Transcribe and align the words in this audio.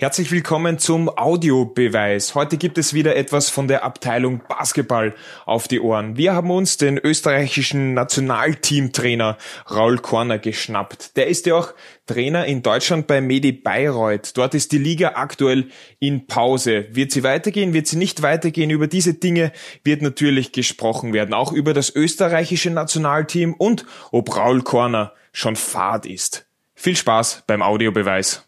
Herzlich 0.00 0.30
willkommen 0.30 0.78
zum 0.78 1.08
Audiobeweis. 1.08 2.36
Heute 2.36 2.56
gibt 2.56 2.78
es 2.78 2.94
wieder 2.94 3.16
etwas 3.16 3.50
von 3.50 3.66
der 3.66 3.82
Abteilung 3.82 4.42
Basketball 4.48 5.12
auf 5.44 5.66
die 5.66 5.80
Ohren. 5.80 6.16
Wir 6.16 6.34
haben 6.34 6.52
uns 6.52 6.76
den 6.76 6.98
österreichischen 6.98 7.94
Nationalteamtrainer 7.94 9.36
Raul 9.68 9.98
Korner 9.98 10.38
geschnappt. 10.38 11.16
Der 11.16 11.26
ist 11.26 11.46
ja 11.46 11.56
auch 11.56 11.74
Trainer 12.06 12.46
in 12.46 12.62
Deutschland 12.62 13.08
bei 13.08 13.20
Medi 13.20 13.50
Bayreuth. 13.50 14.36
Dort 14.36 14.54
ist 14.54 14.70
die 14.70 14.78
Liga 14.78 15.14
aktuell 15.16 15.66
in 15.98 16.28
Pause. 16.28 16.86
Wird 16.92 17.10
sie 17.10 17.24
weitergehen? 17.24 17.72
Wird 17.72 17.88
sie 17.88 17.98
nicht 17.98 18.22
weitergehen? 18.22 18.70
Über 18.70 18.86
diese 18.86 19.14
Dinge 19.14 19.50
wird 19.82 20.02
natürlich 20.02 20.52
gesprochen 20.52 21.12
werden. 21.12 21.34
Auch 21.34 21.50
über 21.50 21.74
das 21.74 21.92
österreichische 21.92 22.70
Nationalteam 22.70 23.52
und 23.52 23.84
ob 24.12 24.36
Raul 24.36 24.62
Korner 24.62 25.12
schon 25.32 25.56
Fahrt 25.56 26.06
ist. 26.06 26.46
Viel 26.76 26.94
Spaß 26.94 27.42
beim 27.48 27.62
Audiobeweis. 27.62 28.47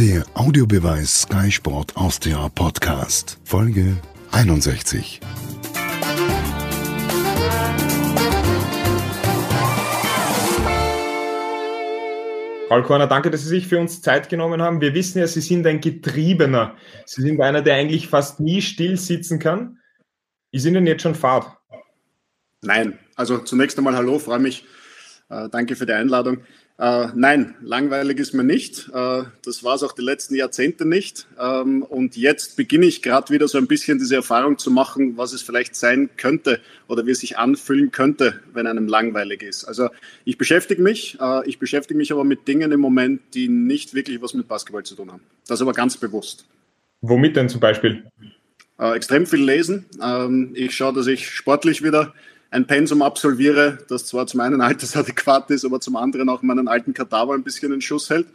Der 0.00 0.24
Audiobeweis 0.34 1.22
Sky 1.22 1.50
Sport 1.50 1.96
Austria 1.96 2.48
Podcast, 2.50 3.36
Folge 3.42 3.96
61. 4.30 5.18
Paul 12.68 12.82
Korner, 12.84 13.08
danke, 13.08 13.32
dass 13.32 13.42
Sie 13.42 13.48
sich 13.48 13.66
für 13.66 13.80
uns 13.80 14.00
Zeit 14.00 14.28
genommen 14.28 14.62
haben. 14.62 14.80
Wir 14.80 14.94
wissen 14.94 15.18
ja, 15.18 15.26
Sie 15.26 15.40
sind 15.40 15.66
ein 15.66 15.80
Getriebener. 15.80 16.76
Sie 17.04 17.22
sind 17.22 17.40
einer, 17.40 17.62
der 17.62 17.74
eigentlich 17.74 18.06
fast 18.06 18.38
nie 18.38 18.62
still 18.62 18.96
sitzen 18.96 19.40
kann. 19.40 19.80
Ist 20.52 20.64
Ihnen 20.64 20.86
jetzt 20.86 21.02
schon 21.02 21.16
Fahrt? 21.16 21.56
Nein, 22.62 23.00
also 23.16 23.38
zunächst 23.38 23.76
einmal 23.76 23.96
Hallo, 23.96 24.20
freue 24.20 24.38
mich. 24.38 24.64
Äh, 25.30 25.48
danke 25.50 25.76
für 25.76 25.86
die 25.86 25.92
Einladung. 25.92 26.38
Äh, 26.78 27.08
nein, 27.16 27.56
langweilig 27.60 28.20
ist 28.20 28.34
mir 28.34 28.44
nicht. 28.44 28.88
Äh, 28.94 29.24
das 29.44 29.64
war 29.64 29.74
es 29.74 29.82
auch 29.82 29.92
die 29.92 30.02
letzten 30.02 30.36
Jahrzehnte 30.36 30.86
nicht. 30.86 31.26
Ähm, 31.38 31.82
und 31.82 32.16
jetzt 32.16 32.56
beginne 32.56 32.86
ich 32.86 33.02
gerade 33.02 33.32
wieder 33.32 33.48
so 33.48 33.58
ein 33.58 33.66
bisschen 33.66 33.98
diese 33.98 34.14
Erfahrung 34.14 34.58
zu 34.58 34.70
machen, 34.70 35.16
was 35.16 35.32
es 35.32 35.42
vielleicht 35.42 35.74
sein 35.74 36.08
könnte 36.16 36.60
oder 36.86 37.04
wie 37.04 37.10
es 37.10 37.18
sich 37.18 37.36
anfühlen 37.36 37.90
könnte, 37.90 38.40
wenn 38.54 38.68
einem 38.68 38.86
langweilig 38.86 39.42
ist. 39.42 39.64
Also 39.64 39.88
ich 40.24 40.38
beschäftige 40.38 40.80
mich, 40.80 41.18
äh, 41.20 41.48
ich 41.48 41.58
beschäftige 41.58 41.98
mich 41.98 42.12
aber 42.12 42.22
mit 42.22 42.46
Dingen 42.46 42.70
im 42.70 42.80
Moment, 42.80 43.22
die 43.34 43.48
nicht 43.48 43.94
wirklich 43.94 44.22
was 44.22 44.34
mit 44.34 44.46
Basketball 44.46 44.84
zu 44.84 44.94
tun 44.94 45.10
haben. 45.10 45.22
Das 45.48 45.60
aber 45.60 45.72
ganz 45.72 45.96
bewusst. 45.96 46.46
Womit 47.00 47.34
denn 47.34 47.48
zum 47.48 47.60
Beispiel? 47.60 48.04
Äh, 48.78 48.94
extrem 48.94 49.26
viel 49.26 49.42
lesen. 49.42 49.86
Ähm, 50.00 50.52
ich 50.54 50.76
schaue, 50.76 50.92
dass 50.92 51.08
ich 51.08 51.28
sportlich 51.28 51.82
wieder 51.82 52.14
ein 52.50 52.66
Pensum 52.66 53.02
absolviere, 53.02 53.78
das 53.88 54.06
zwar 54.06 54.26
zum 54.26 54.40
einen 54.40 54.60
altersadäquat 54.60 55.50
ist, 55.50 55.64
aber 55.64 55.80
zum 55.80 55.96
anderen 55.96 56.28
auch 56.28 56.42
meinen 56.42 56.68
alten 56.68 56.94
Kadaver 56.94 57.34
ein 57.34 57.42
bisschen 57.42 57.72
in 57.72 57.80
Schuss 57.80 58.10
hält. 58.10 58.26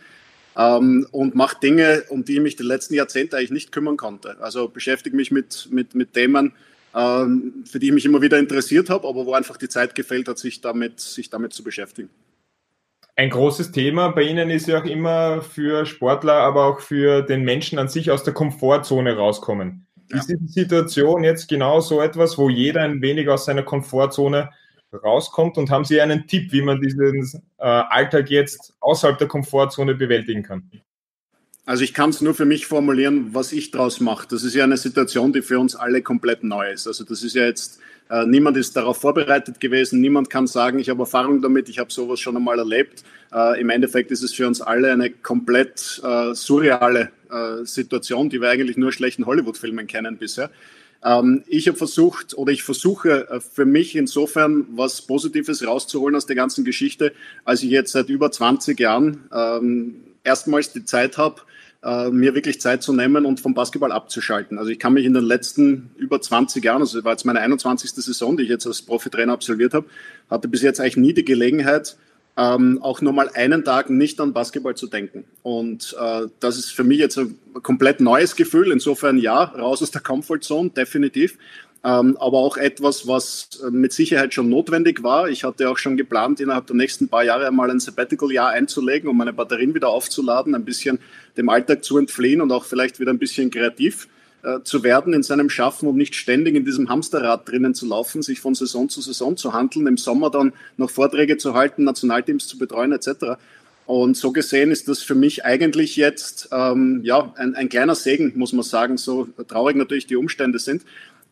Ähm, 0.56 1.08
und 1.12 1.34
mache 1.34 1.60
Dinge, 1.62 2.04
um 2.10 2.24
die 2.26 2.36
ich 2.36 2.42
mich 2.42 2.56
die 2.56 2.64
letzten 2.64 2.94
Jahrzehnte 2.94 3.38
eigentlich 3.38 3.52
nicht 3.52 3.72
kümmern 3.72 3.98
konnte. 3.98 4.38
Also 4.40 4.68
beschäftige 4.68 5.16
mich 5.16 5.32
mit, 5.32 5.68
mit, 5.72 5.96
mit 5.96 6.14
Themen, 6.14 6.54
ähm, 6.96 7.64
für 7.66 7.80
die 7.80 7.88
ich 7.88 7.94
mich 7.94 8.06
immer 8.06 8.22
wieder 8.22 8.38
interessiert 8.38 8.92
habe, 8.92 9.08
aber 9.08 9.26
wo 9.26 9.34
einfach 9.34 9.58
die 9.58 9.70
Zeit 9.70 9.96
gefehlt 9.96 10.28
hat, 10.28 10.38
sich 10.38 10.62
damit, 10.62 11.00
sich 11.00 11.32
damit 11.32 11.54
zu 11.54 11.64
beschäftigen. 11.64 12.10
Ein 13.16 13.30
großes 13.30 13.72
Thema 13.72 14.10
bei 14.10 14.24
Ihnen 14.24 14.50
ist 14.50 14.68
ja 14.68 14.82
auch 14.82 14.86
immer 14.86 15.42
für 15.42 15.86
Sportler, 15.86 16.34
aber 16.34 16.66
auch 16.66 16.80
für 16.80 17.22
den 17.22 17.44
Menschen 17.44 17.80
an 17.80 17.88
sich 17.88 18.10
aus 18.10 18.24
der 18.24 18.34
Komfortzone 18.34 19.16
rauskommen. 19.16 19.86
Ja. 20.10 20.18
Ist 20.18 20.30
die 20.30 20.38
Situation 20.48 21.24
jetzt 21.24 21.48
genau 21.48 21.80
so 21.80 22.02
etwas, 22.02 22.38
wo 22.38 22.50
jeder 22.50 22.82
ein 22.82 23.02
wenig 23.02 23.30
aus 23.30 23.46
seiner 23.46 23.64
Komfortzone 23.64 24.50
rauskommt? 24.94 25.58
Und 25.58 25.70
haben 25.70 25.86
Sie 25.86 26.00
einen 26.02 26.28
Tipp, 26.28 26.52
wie 26.52 26.62
man 26.62 26.82
diesen 26.82 27.42
äh, 27.58 27.64
Alltag 27.64 28.30
jetzt 28.30 28.74
außerhalb 28.80 29.18
der 29.18 29.28
Komfortzone 29.28 29.96
bewältigen 29.96 30.44
kann? 30.44 30.70
Also 31.66 31.86
ich 31.86 31.94
kann 31.94 32.10
es 32.10 32.20
nur 32.20 32.34
für 32.34 32.46
mich 32.46 32.68
formulieren, 32.68 33.30
was 33.34 33.54
ich 33.54 33.72
daraus 33.72 34.02
mache. 34.02 34.28
Das 34.30 34.44
ist 34.44 34.54
ja 34.54 34.66
eine 34.66 34.76
Situation, 34.76 35.32
die 35.32 35.42
für 35.42 35.60
uns 35.60 35.76
alle 35.76 36.02
komplett 36.02 36.44
neu 36.44 36.72
ist. 36.72 36.88
Also 36.88 37.06
das 37.06 37.24
ist 37.24 37.36
ja 37.36 37.46
jetzt, 37.46 37.80
äh, 38.10 38.26
niemand 38.26 38.58
ist 38.58 38.76
darauf 38.76 38.98
vorbereitet 38.98 39.62
gewesen, 39.62 40.02
niemand 40.02 40.30
kann 40.30 40.46
sagen, 40.46 40.80
ich 40.80 40.90
habe 40.90 41.04
Erfahrung 41.04 41.42
damit, 41.42 41.70
ich 41.70 41.80
habe 41.80 41.92
sowas 41.92 42.20
schon 42.20 42.36
einmal 42.36 42.60
erlebt. 42.60 43.06
Äh, 43.34 43.62
Im 43.62 43.70
Endeffekt 43.70 44.12
ist 44.12 44.24
es 44.24 44.34
für 44.34 44.46
uns 44.46 44.60
alle 44.62 44.92
eine 44.92 45.10
komplett 45.10 46.02
äh, 46.04 46.34
surreale 46.34 47.12
äh, 47.34 47.66
Situation, 47.66 48.30
die 48.30 48.40
wir 48.40 48.50
eigentlich 48.50 48.78
nur 48.78 48.92
schlechten 48.92 49.26
Hollywood-Filmen 49.26 49.88
kennen 49.88 50.18
bisher. 50.18 50.50
Ähm, 51.04 51.44
ich 51.48 51.68
habe 51.68 51.78
versucht 51.78 52.38
oder 52.38 52.52
ich 52.52 52.64
versuche 52.64 53.28
äh, 53.30 53.40
für 53.40 53.66
mich 53.66 53.96
insofern 53.96 54.66
was 54.72 55.02
Positives 55.02 55.66
rauszuholen 55.66 56.16
aus 56.16 56.26
der 56.26 56.36
ganzen 56.36 56.64
Geschichte, 56.64 57.14
als 57.44 57.64
ich 57.64 57.70
jetzt 57.70 57.92
seit 57.92 58.10
über 58.10 58.32
20 58.32 58.80
Jahren 58.80 59.30
ähm, 59.34 59.96
erstmals 60.24 60.72
die 60.72 60.86
Zeit 60.86 61.18
habe, 61.18 61.42
äh, 61.84 62.10
mir 62.10 62.34
wirklich 62.36 62.62
Zeit 62.62 62.82
zu 62.82 62.94
nehmen 62.94 63.26
und 63.26 63.42
vom 63.42 63.54
Basketball 63.54 63.92
abzuschalten. 63.92 64.58
Also 64.58 64.72
ich 64.72 64.80
kann 64.80 64.94
mich 64.94 65.06
in 65.06 65.14
den 65.14 65.26
letzten 65.26 65.92
über 65.98 66.22
20 66.22 66.64
Jahren, 66.64 66.82
also 66.82 66.98
das 66.98 67.06
war 67.06 67.12
jetzt 67.12 67.26
meine 67.26 67.42
21. 67.42 67.92
Saison, 67.92 68.38
die 68.38 68.44
ich 68.44 68.50
jetzt 68.50 68.66
als 68.66 68.82
Profitrainer 68.82 69.34
absolviert 69.34 69.74
habe, 69.74 69.88
hatte 70.30 70.48
bis 70.48 70.62
jetzt 70.62 70.80
eigentlich 70.80 70.98
nie 70.98 71.14
die 71.14 71.26
Gelegenheit, 71.26 71.98
ähm, 72.36 72.82
auch 72.82 73.02
nur 73.02 73.14
mal 73.14 73.30
einen 73.34 73.64
Tag 73.64 73.90
nicht 73.90 74.20
an 74.20 74.34
Basketball 74.34 74.76
zu 74.76 74.88
denken. 74.88 75.26
Und 75.44 75.96
äh, 76.00 76.28
das 76.40 76.58
ist 76.58 76.72
für 76.72 76.84
mich 76.84 77.00
jetzt 77.00 77.18
ein 77.18 77.38
komplett 77.62 78.00
neues 78.00 78.36
Gefühl. 78.36 78.72
Insofern 78.72 79.18
ja, 79.20 79.44
raus 79.44 79.82
aus 79.82 79.92
der 79.92 80.02
Comfortzone, 80.02 80.72
definitiv. 80.72 81.38
Ähm, 81.86 82.18
aber 82.18 82.38
auch 82.38 82.56
etwas, 82.56 83.08
was 83.08 83.62
äh, 83.62 83.70
mit 83.70 83.92
Sicherheit 83.92 84.34
schon 84.34 84.50
notwendig 84.50 85.04
war. 85.04 85.28
Ich 85.28 85.44
hatte 85.44 85.70
auch 85.70 85.78
schon 85.78 85.98
geplant, 85.98 86.40
innerhalb 86.40 86.66
der 86.66 86.78
nächsten 86.78 87.10
paar 87.10 87.26
Jahre 87.26 87.46
einmal 87.46 87.70
ein 87.70 87.82
Sabbatical-Jahr 87.82 88.50
einzulegen, 88.52 89.10
um 89.10 89.18
meine 89.18 89.34
Batterien 89.34 89.76
wieder 89.76 89.90
aufzuladen, 89.90 90.56
ein 90.56 90.64
bisschen 90.64 91.00
dem 91.36 91.50
Alltag 91.50 91.84
zu 91.84 91.98
entfliehen 91.98 92.40
und 92.40 92.54
auch 92.54 92.64
vielleicht 92.64 93.02
wieder 93.02 93.12
ein 93.12 93.20
bisschen 93.20 93.52
kreativ 93.52 94.08
äh, 94.44 94.62
zu 94.64 94.84
werden 94.84 95.14
in 95.14 95.24
seinem 95.24 95.50
Schaffen, 95.50 95.88
um 95.88 95.96
nicht 95.96 96.16
ständig 96.16 96.56
in 96.56 96.66
diesem 96.66 96.90
Hamsterrad 96.90 97.48
drinnen 97.48 97.74
zu 97.74 97.88
laufen, 97.88 98.22
sich 98.22 98.40
von 98.40 98.56
Saison 98.56 98.90
zu 98.90 99.02
Saison 99.02 99.38
zu 99.38 99.54
handeln, 99.54 99.88
im 99.88 99.98
Sommer 99.98 100.30
dann 100.30 100.54
noch 100.78 100.90
Vorträge 100.90 101.38
zu 101.38 101.54
halten, 101.54 101.84
Nationalteams 101.84 102.48
zu 102.48 102.58
betreuen 102.58 102.92
etc. 102.92 103.38
Und 103.86 104.16
so 104.16 104.32
gesehen 104.32 104.72
ist 104.72 104.88
das 104.88 105.02
für 105.02 105.16
mich 105.16 105.46
eigentlich 105.46 105.96
jetzt 105.96 106.50
ähm, 106.52 107.02
ja 107.04 107.34
ein, 107.36 107.56
ein 107.56 107.70
kleiner 107.70 107.96
Segen, 107.96 108.34
muss 108.36 108.54
man 108.54 108.64
sagen, 108.64 108.98
so 108.98 109.28
traurig 109.48 109.76
natürlich 109.76 110.08
die 110.08 110.16
Umstände 110.16 110.60
sind. 110.60 110.84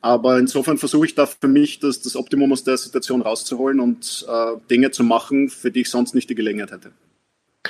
Aber 0.02 0.40
insofern 0.40 0.78
versuche 0.78 1.06
ich 1.06 1.16
da 1.16 1.28
für 1.28 1.48
mich 1.48 1.80
das, 1.80 2.02
das 2.02 2.16
Optimum 2.16 2.52
aus 2.52 2.64
der 2.64 2.78
Situation 2.78 3.22
rauszuholen 3.22 3.80
und 3.80 4.26
äh, 4.28 4.58
Dinge 4.70 4.92
zu 4.92 5.04
machen, 5.04 5.50
für 5.50 5.70
die 5.70 5.82
ich 5.82 5.90
sonst 5.90 6.16
nicht 6.16 6.30
die 6.30 6.36
Gelegenheit 6.36 6.72
hätte. 6.72 6.92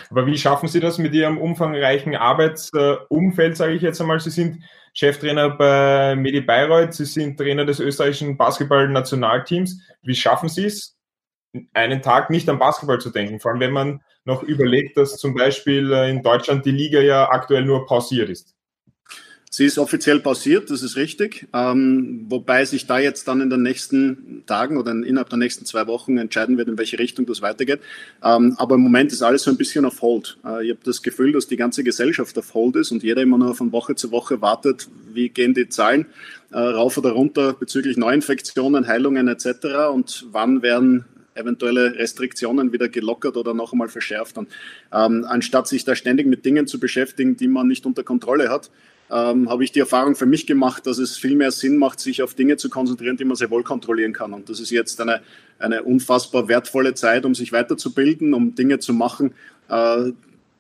Aber 0.10 0.26
wie 0.26 0.38
schaffen 0.38 0.68
Sie 0.68 0.80
das 0.80 0.98
mit 0.98 1.14
Ihrem 1.14 1.38
umfangreichen 1.38 2.16
Arbeitsumfeld, 2.16 3.58
sage 3.58 3.74
ich 3.74 3.82
jetzt 3.82 4.00
einmal? 4.02 4.20
Sie 4.20 4.30
sind 4.30 4.64
Cheftrainer 4.94 5.50
bei 5.50 6.16
Medi 6.16 6.42
Bayreuth, 6.42 6.94
Sie 6.94 7.06
sind 7.06 7.38
Trainer 7.38 7.66
des 7.66 7.80
österreichischen 7.80 8.38
Basketball-Nationalteams. 8.38 9.82
Wie 10.02 10.16
schaffen 10.16 10.50
Sie 10.50 10.66
es, 10.66 10.98
einen 11.74 12.02
Tag 12.02 12.30
nicht 12.30 12.50
an 12.50 12.60
Basketball 12.60 13.00
zu 13.00 13.10
denken? 13.10 13.40
Vor 13.40 13.52
allem, 13.52 13.60
wenn 13.62 13.72
man 13.72 14.02
noch 14.26 14.44
überlegt, 14.44 14.98
dass 14.98 15.18
zum 15.18 15.34
Beispiel 15.34 15.92
in 15.92 16.22
Deutschland 16.24 16.66
die 16.66 16.72
Liga 16.72 17.00
ja 17.00 17.30
aktuell 17.30 17.66
nur 17.66 17.86
pausiert 17.86 18.30
ist. 18.30 18.56
Sie 19.54 19.66
ist 19.66 19.78
offiziell 19.78 20.22
pausiert, 20.22 20.72
das 20.72 20.82
ist 20.82 20.96
richtig, 20.96 21.46
ähm, 21.52 22.26
wobei 22.30 22.64
sich 22.64 22.88
da 22.88 23.00
jetzt 23.00 23.28
dann 23.28 23.42
in 23.42 23.50
den 23.50 23.62
nächsten 23.64 24.44
Tagen 24.46 24.78
oder 24.78 24.92
innerhalb 24.92 25.28
der 25.28 25.40
nächsten 25.40 25.66
zwei 25.66 25.88
Wochen 25.88 26.18
entscheiden 26.18 26.58
wird, 26.58 26.70
in 26.70 26.78
welche 26.78 26.98
Richtung 26.98 27.26
das 27.26 27.42
weitergeht. 27.42 27.82
Ähm, 28.24 28.56
aber 28.58 28.76
im 28.76 28.82
Moment 28.82 29.12
ist 29.12 29.22
alles 29.22 29.44
so 29.44 29.52
ein 29.52 29.58
bisschen 29.58 29.84
auf 29.84 30.02
Hold. 30.02 30.38
Äh, 30.46 30.64
ich 30.64 30.70
habe 30.70 30.80
das 30.86 31.02
Gefühl, 31.02 31.34
dass 31.34 31.48
die 31.48 31.58
ganze 31.58 31.84
Gesellschaft 31.84 32.38
auf 32.38 32.54
Hold 32.54 32.78
ist 32.78 32.92
und 32.92 33.04
jeder 33.04 33.24
immer 33.24 33.38
nur 33.38 33.54
von 33.54 33.74
Woche 33.74 33.94
zu 33.94 34.12
Woche 34.12 34.42
wartet, 34.42 34.88
wie 35.12 35.28
gehen 35.28 35.54
die 35.54 35.68
Zahlen 35.68 36.06
äh, 36.52 36.58
rauf 36.58 36.98
oder 36.98 37.12
runter 37.12 37.52
bezüglich 37.52 37.98
Neuinfektionen, 37.98 38.88
Heilungen 38.88 39.28
etc. 39.28 39.90
und 39.92 40.28
wann 40.32 40.62
werden 40.62 41.04
eventuelle 41.36 41.96
Restriktionen 41.96 42.72
wieder 42.72 42.88
gelockert 42.88 43.36
oder 43.36 43.54
noch 43.54 43.74
einmal 43.74 43.90
verschärft. 43.90 44.38
Und 44.38 44.48
ähm, 44.94 45.26
anstatt 45.28 45.68
sich 45.68 45.84
da 45.84 45.94
ständig 45.94 46.26
mit 46.26 46.46
Dingen 46.46 46.68
zu 46.68 46.80
beschäftigen, 46.80 47.36
die 47.36 47.50
man 47.50 47.68
nicht 47.68 47.86
unter 47.86 48.04
Kontrolle 48.04 48.50
hat, 48.50 48.70
ähm, 49.12 49.50
habe 49.50 49.64
ich 49.64 49.72
die 49.72 49.80
Erfahrung 49.80 50.16
für 50.16 50.26
mich 50.26 50.48
gemacht, 50.48 50.88
dass 50.88 50.98
es 50.98 51.18
viel 51.18 51.36
mehr 51.36 51.52
Sinn 51.52 51.78
macht, 51.78 52.00
sich 52.00 52.24
auf 52.24 52.34
Dinge 52.34 52.56
zu 52.56 52.70
konzentrieren, 52.70 53.18
die 53.18 53.26
man 53.26 53.36
sehr 53.36 53.50
wohl 53.50 53.64
kontrollieren 53.64 54.14
kann. 54.14 54.34
Und 54.34 54.50
das 54.50 54.60
ist 54.60 54.72
jetzt 54.72 55.02
eine, 55.02 55.22
eine 55.60 55.84
unfassbar 55.84 56.48
wertvolle 56.48 56.94
Zeit, 56.94 57.26
um 57.26 57.36
sich 57.36 57.52
weiterzubilden, 57.52 58.34
um 58.34 58.56
Dinge 58.56 58.80
zu 58.80 58.94
machen, 58.94 59.34
äh, 59.70 60.12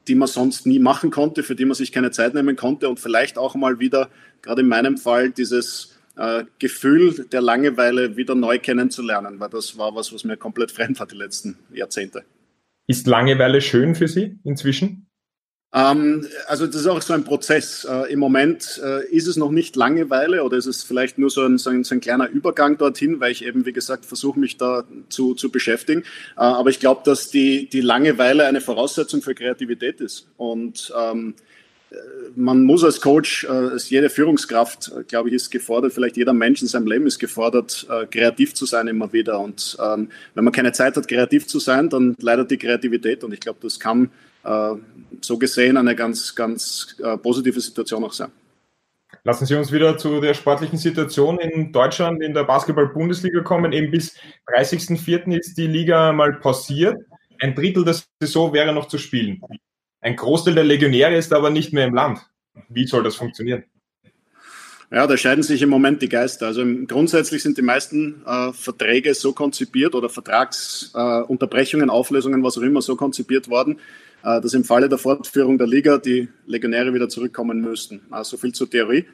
die 0.08 0.16
man 0.16 0.28
sonst 0.28 0.66
nie 0.66 0.80
machen 0.80 1.12
konnte, 1.12 1.44
für 1.44 1.56
die 1.56 1.64
man 1.64 1.76
sich 1.76 1.94
keine 1.94 2.12
Zeit 2.12 2.34
nehmen 2.34 2.58
konnte 2.58 2.90
und 2.90 3.00
vielleicht 3.00 3.38
auch 3.38 3.56
mal 3.56 3.80
wieder, 3.80 4.10
gerade 4.42 4.62
in 4.62 4.68
meinem 4.68 4.98
Fall, 4.98 5.30
dieses 5.30 5.98
äh, 6.18 6.44
Gefühl 6.60 7.28
der 7.32 7.42
Langeweile 7.42 8.18
wieder 8.18 8.36
neu 8.36 8.60
kennenzulernen, 8.60 9.40
weil 9.40 9.50
das 9.50 9.78
war 9.78 9.96
was, 9.96 10.14
was 10.14 10.26
mir 10.26 10.36
komplett 10.36 10.72
fremd 10.72 11.00
war 11.00 11.08
die 11.08 11.16
letzten 11.16 11.58
Jahrzehnte. 11.72 12.24
Ist 12.88 13.08
Langeweile 13.08 13.62
schön 13.62 13.96
für 13.96 14.10
Sie 14.10 14.40
inzwischen? 14.44 15.08
Ähm, 15.74 16.28
also 16.48 16.68
das 16.68 16.76
ist 16.76 16.88
auch 16.88 17.02
so 17.02 17.14
ein 17.14 17.24
Prozess. 17.24 17.86
Äh, 17.86 18.12
Im 18.12 18.20
Moment 18.20 18.82
äh, 18.84 19.08
ist 19.10 19.28
es 19.28 19.38
noch 19.38 19.52
nicht 19.52 19.76
Langeweile 19.76 20.44
oder 20.44 20.58
ist 20.58 20.66
es 20.66 20.84
vielleicht 20.84 21.18
nur 21.18 21.30
so 21.30 21.44
ein, 21.44 21.58
so 21.58 21.70
ein, 21.70 21.84
so 21.84 21.96
ein 21.96 22.02
kleiner 22.02 22.30
Übergang 22.30 22.78
dorthin, 22.78 23.20
weil 23.20 23.32
ich 23.32 23.46
eben, 23.46 23.66
wie 23.66 23.74
gesagt, 23.74 24.06
versuche 24.06 24.40
mich 24.40 24.58
da 24.58 24.84
zu, 25.10 25.34
zu 25.34 25.50
beschäftigen. 25.50 26.02
Äh, 26.36 26.42
aber 26.42 26.70
ich 26.70 26.80
glaube, 26.80 27.02
dass 27.06 27.30
die, 27.30 27.70
die 27.70 27.82
Langeweile 27.82 28.46
eine 28.46 28.60
Voraussetzung 28.60 29.22
für 29.22 29.34
Kreativität 29.34 30.02
ist. 30.02 30.28
Und 30.36 30.94
ähm, 31.00 31.36
äh, 31.92 31.96
man 32.36 32.64
muss 32.64 32.84
als 32.84 33.00
Coach, 33.00 33.46
äh, 33.46 33.78
jede 33.88 34.10
Führungskraft, 34.10 34.92
äh, 34.98 35.04
glaube 35.04 35.30
ich, 35.30 35.36
ist 35.36 35.52
gefordert, 35.52 35.94
vielleicht 35.94 36.18
jeder 36.18 36.34
Mensch 36.34 36.62
in 36.62 36.68
seinem 36.68 36.88
Leben 36.88 37.08
ist 37.08 37.20
gefordert, 37.20 37.88
kreativ 38.12 38.54
zu 38.54 38.66
sein 38.66 38.88
immer 38.88 39.14
wieder. 39.14 39.40
Und 39.40 39.78
ähm, 39.82 40.10
wenn 40.34 40.44
man 40.44 40.54
keine 40.54 40.74
Zeit 40.74 40.98
hat, 40.98 41.08
kreativ 41.08 41.48
zu 41.48 41.60
sein, 41.60 41.90
dann 41.90 42.16
leidet 42.20 42.52
die 42.52 42.58
Kreativität. 42.58 43.24
Und 43.24 43.34
ich 43.34 43.40
glaube, 43.40 43.60
das 43.62 43.80
kann 43.80 44.10
so 44.44 45.38
gesehen 45.38 45.78
eine 45.78 45.96
ganz, 45.96 46.36
ganz 46.36 46.96
äh, 47.04 47.18
positive 47.18 47.60
Situation 47.60 48.04
auch 48.04 48.14
sein. 48.14 48.32
Lassen 49.24 49.46
Sie 49.46 49.56
uns 49.56 49.72
wieder 49.72 49.98
zu 49.98 50.20
der 50.20 50.34
sportlichen 50.34 50.80
Situation 50.80 51.38
in 51.40 51.72
Deutschland 51.72 52.24
in 52.24 52.34
der 52.34 52.44
Basketball-Bundesliga 52.44 53.42
kommen. 53.42 53.72
Eben 53.72 53.92
bis 53.92 54.16
30.04. 54.48 55.38
ist 55.38 55.58
die 55.58 55.68
Liga 55.68 56.12
mal 56.12 56.34
pausiert. 56.34 56.98
Ein 57.40 57.54
Drittel 57.54 57.86
der 57.86 57.96
Saison 58.20 58.54
wäre 58.54 58.74
noch 58.74 58.88
zu 58.88 58.98
spielen. 58.98 59.42
Ein 60.00 60.16
Großteil 60.16 60.56
der 60.56 60.64
Legionäre 60.64 61.16
ist 61.16 61.34
aber 61.34 61.52
nicht 61.52 61.72
mehr 61.72 61.86
im 61.86 61.94
Land. 61.94 62.20
Wie 62.70 62.88
soll 62.88 63.04
das 63.04 63.16
funktionieren? 63.16 63.64
Ja, 64.92 65.08
da 65.08 65.16
scheiden 65.16 65.44
sich 65.44 65.62
im 65.62 65.70
Moment 65.70 66.02
die 66.02 66.10
Geister. 66.10 66.48
Also 66.48 66.66
grundsätzlich 66.86 67.44
sind 67.44 67.58
die 67.58 67.62
meisten 67.62 68.26
äh, 68.26 68.52
Verträge 68.52 69.14
so 69.14 69.32
konzipiert 69.32 69.96
oder 69.96 70.10
Vertragsunterbrechungen, 70.10 71.90
äh, 71.90 71.92
Auflösungen, 71.92 72.44
was 72.44 72.58
auch 72.58 72.64
immer, 72.64 72.82
so 72.82 72.98
konzipiert 72.98 73.50
worden, 73.50 73.78
äh, 73.78 73.80
dass 74.24 74.54
im 74.54 74.64
Falle 74.64 74.88
der 74.88 74.98
Fortführung 74.98 75.58
der 75.58 75.68
Liga 75.68 75.98
die 75.98 76.28
Legionäre 76.46 76.94
wieder 76.94 77.10
zurückkommen 77.10 77.62
müssten. 77.62 78.02
Also 78.10 78.38
viel 78.38 78.54
zur 78.54 78.70
Theorie. 78.70 79.06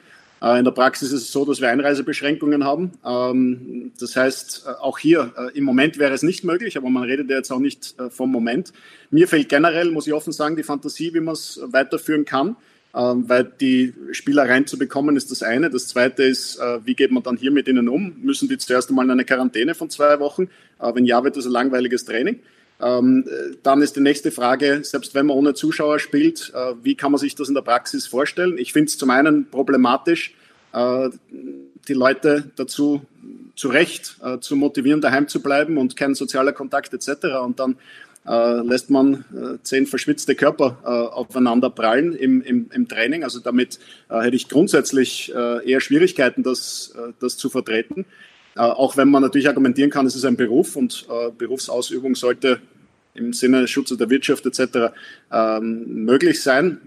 Äh, 0.42 0.60
in 0.60 0.66
der 0.66 0.72
Praxis 0.72 1.12
ist 1.12 1.24
es 1.24 1.32
so, 1.32 1.46
dass 1.46 1.62
wir 1.62 1.70
Einreisebeschränkungen 1.70 2.64
haben. 2.64 2.92
Ähm, 3.06 3.92
das 4.00 4.16
heißt, 4.16 4.66
äh, 4.68 4.70
auch 4.82 5.00
hier 5.00 5.34
im 5.54 5.64
Moment 5.64 5.98
wäre 5.98 6.14
es 6.14 6.24
nicht 6.24 6.44
möglich, 6.44 6.78
aber 6.78 6.90
man 6.90 7.04
redet 7.04 7.30
ja 7.30 7.38
jetzt 7.38 7.52
auch 7.52 7.60
nicht 7.60 7.96
vom 8.10 8.32
Moment. 8.32 8.74
Mir 9.10 9.28
fehlt 9.28 9.50
generell, 9.50 9.92
muss 9.92 10.08
ich 10.08 10.14
offen 10.14 10.34
sagen, 10.34 10.56
die 10.56 10.64
Fantasie, 10.64 11.14
wie 11.14 11.20
man 11.20 11.34
es 11.34 11.60
weiterführen 11.64 12.26
kann, 12.26 12.56
ähm, 12.96 13.28
weil 13.28 13.46
die 13.60 13.94
Spieler 14.12 14.48
reinzubekommen 14.48 15.16
ist 15.16 15.32
das 15.32 15.44
eine. 15.44 15.70
Das 15.70 15.88
zweite 15.88 16.24
ist, 16.24 16.60
wie 16.86 16.94
geht 16.94 17.12
man 17.12 17.24
dann 17.24 17.38
hier 17.38 17.52
mit 17.52 17.68
ihnen 17.68 17.90
um? 17.90 18.16
Müssen 18.22 18.48
die 18.48 18.58
zuerst 18.58 18.90
einmal 18.90 19.06
in 19.06 19.12
eine 19.12 19.26
Quarantäne 19.26 19.76
von 19.76 19.90
zwei 19.90 20.20
Wochen? 20.20 20.50
Wenn 20.80 21.06
ja, 21.06 21.24
wird 21.24 21.38
das 21.38 21.46
ein 21.46 21.52
langweiliges 21.52 22.06
Training. 22.06 22.40
Ähm, 22.80 23.26
dann 23.64 23.82
ist 23.82 23.96
die 23.96 24.02
nächste 24.02 24.32
Frage, 24.32 24.82
selbst 24.84 25.16
wenn 25.16 25.26
man 25.26 25.38
ohne 25.38 25.54
Zuschauer 25.54 26.00
spielt, 26.00 26.52
äh, 26.54 26.74
wie 26.84 26.96
kann 26.96 27.12
man 27.12 27.20
sich 27.20 27.36
das 27.36 27.50
in 27.50 27.56
der 27.56 27.62
Praxis 27.62 28.06
vorstellen? 28.06 28.58
Ich 28.58 28.74
finde 28.74 28.88
es 28.88 28.98
zum 28.98 29.10
einen 29.10 29.50
problematisch, 29.50 30.36
äh, 30.74 31.10
die 31.88 31.94
Leute 31.94 32.52
dazu 32.56 33.02
zu 33.56 33.70
Recht 33.70 34.18
äh, 34.24 34.40
zu 34.40 34.56
motivieren, 34.56 35.02
daheim 35.02 35.28
zu 35.28 35.42
bleiben 35.42 35.78
und 35.78 35.96
kein 35.96 36.14
sozialer 36.14 36.54
Kontakt 36.54 36.94
etc. 36.94 37.38
Und 37.44 37.60
dann 37.60 37.78
äh, 38.28 38.62
lässt 38.62 38.90
man 38.90 39.26
äh, 39.34 39.58
zehn 39.64 39.88
verschwitzte 39.88 40.36
Körper 40.36 40.78
äh, 40.84 40.88
aufeinander 40.88 41.70
prallen 41.70 42.14
im, 42.14 42.42
im, 42.42 42.70
im, 42.74 42.88
Training. 42.88 43.24
Also 43.24 43.40
damit 43.40 43.80
hätte 44.10 44.36
ich 44.36 44.50
grundsätzlich 44.50 45.34
eher 45.34 45.82
Schwierigkeiten, 45.82 46.44
das, 46.44 46.94
das 47.20 47.38
zu 47.38 47.50
vertreten. 47.50 48.06
Äh, 48.58 48.62
auch 48.62 48.98
wenn 48.98 49.10
man 49.10 49.22
natürlich 49.22 49.48
argumentieren 49.48 49.90
kann, 49.90 50.06
es 50.06 50.16
ist 50.16 50.26
ein 50.26 50.36
Beruf 50.36 50.76
und 50.76 51.06
äh, 51.10 51.32
Berufsausübung 51.38 52.16
sollte 52.16 52.60
im 53.14 53.34
Sinne 53.34 53.62
des 53.62 53.70
Schutzes 53.70 53.98
der 53.98 54.10
Wirtschaft 54.10 54.46
etc. 54.46 54.94
Ähm, 55.32 56.06
möglich 56.06 56.42
sein, 56.42 56.80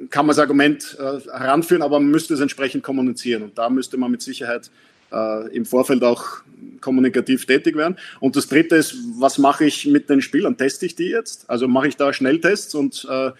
äh, 0.00 0.06
kann 0.06 0.26
man 0.26 0.34
das 0.34 0.38
Argument 0.38 0.96
äh, 0.98 1.20
heranführen, 1.30 1.82
aber 1.82 2.00
man 2.00 2.10
müsste 2.10 2.34
es 2.34 2.40
entsprechend 2.40 2.82
kommunizieren. 2.82 3.42
Und 3.42 3.58
da 3.58 3.68
müsste 3.68 3.96
man 3.96 4.10
mit 4.10 4.22
Sicherheit 4.22 4.70
äh, 5.12 5.54
im 5.54 5.64
Vorfeld 5.64 6.02
auch 6.02 6.42
kommunikativ 6.80 7.46
tätig 7.46 7.76
werden. 7.76 7.96
Und 8.20 8.36
das 8.36 8.48
Dritte 8.48 8.76
ist, 8.76 8.96
was 9.18 9.38
mache 9.38 9.64
ich 9.64 9.86
mit 9.86 10.08
den 10.08 10.22
Spielern? 10.22 10.56
Teste 10.56 10.86
ich 10.86 10.96
die 10.96 11.08
jetzt? 11.08 11.48
Also 11.48 11.68
mache 11.68 11.88
ich 11.88 11.96
da 11.96 12.12
Schnelltests 12.12 12.74
und 12.74 13.06
äh, 13.10 13.30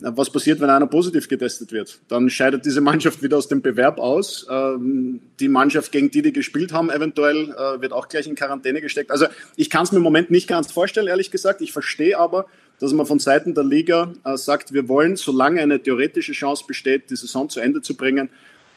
was 0.00 0.30
passiert, 0.30 0.60
wenn 0.60 0.68
einer 0.68 0.86
positiv 0.86 1.28
getestet 1.28 1.72
wird? 1.72 1.98
Dann 2.08 2.28
scheidet 2.28 2.66
diese 2.66 2.80
Mannschaft 2.80 3.22
wieder 3.22 3.38
aus 3.38 3.48
dem 3.48 3.62
Bewerb 3.62 3.98
aus. 3.98 4.46
Ähm, 4.50 5.20
die 5.40 5.48
Mannschaft, 5.48 5.90
gegen 5.92 6.10
die 6.10 6.22
die 6.22 6.32
gespielt 6.32 6.72
haben, 6.72 6.90
eventuell 6.90 7.50
äh, 7.50 7.80
wird 7.80 7.92
auch 7.92 8.08
gleich 8.08 8.26
in 8.26 8.34
Quarantäne 8.34 8.80
gesteckt. 8.80 9.10
Also 9.10 9.26
ich 9.56 9.70
kann 9.70 9.84
es 9.84 9.92
mir 9.92 9.98
im 9.98 10.04
Moment 10.04 10.30
nicht 10.30 10.48
ganz 10.48 10.70
vorstellen, 10.70 11.06
ehrlich 11.06 11.30
gesagt. 11.30 11.62
Ich 11.62 11.72
verstehe 11.72 12.18
aber, 12.18 12.46
dass 12.78 12.92
man 12.92 13.06
von 13.06 13.18
Seiten 13.18 13.54
der 13.54 13.64
Liga 13.64 14.12
äh, 14.24 14.36
sagt, 14.36 14.74
wir 14.74 14.88
wollen, 14.88 15.16
solange 15.16 15.60
eine 15.62 15.82
theoretische 15.82 16.32
Chance 16.32 16.64
besteht, 16.68 17.10
die 17.10 17.16
Saison 17.16 17.48
zu 17.48 17.60
Ende 17.60 17.80
zu 17.80 17.96
bringen, 17.96 18.28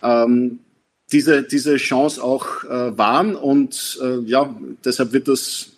ähm, 0.01 0.59
diese, 1.11 1.43
diese 1.43 1.75
Chance 1.77 2.23
auch 2.23 2.63
äh, 2.63 2.97
wahren. 2.97 3.35
Und 3.35 3.99
ja, 4.25 4.55
deshalb 4.85 5.11
wird 5.11 5.27
das 5.27 5.71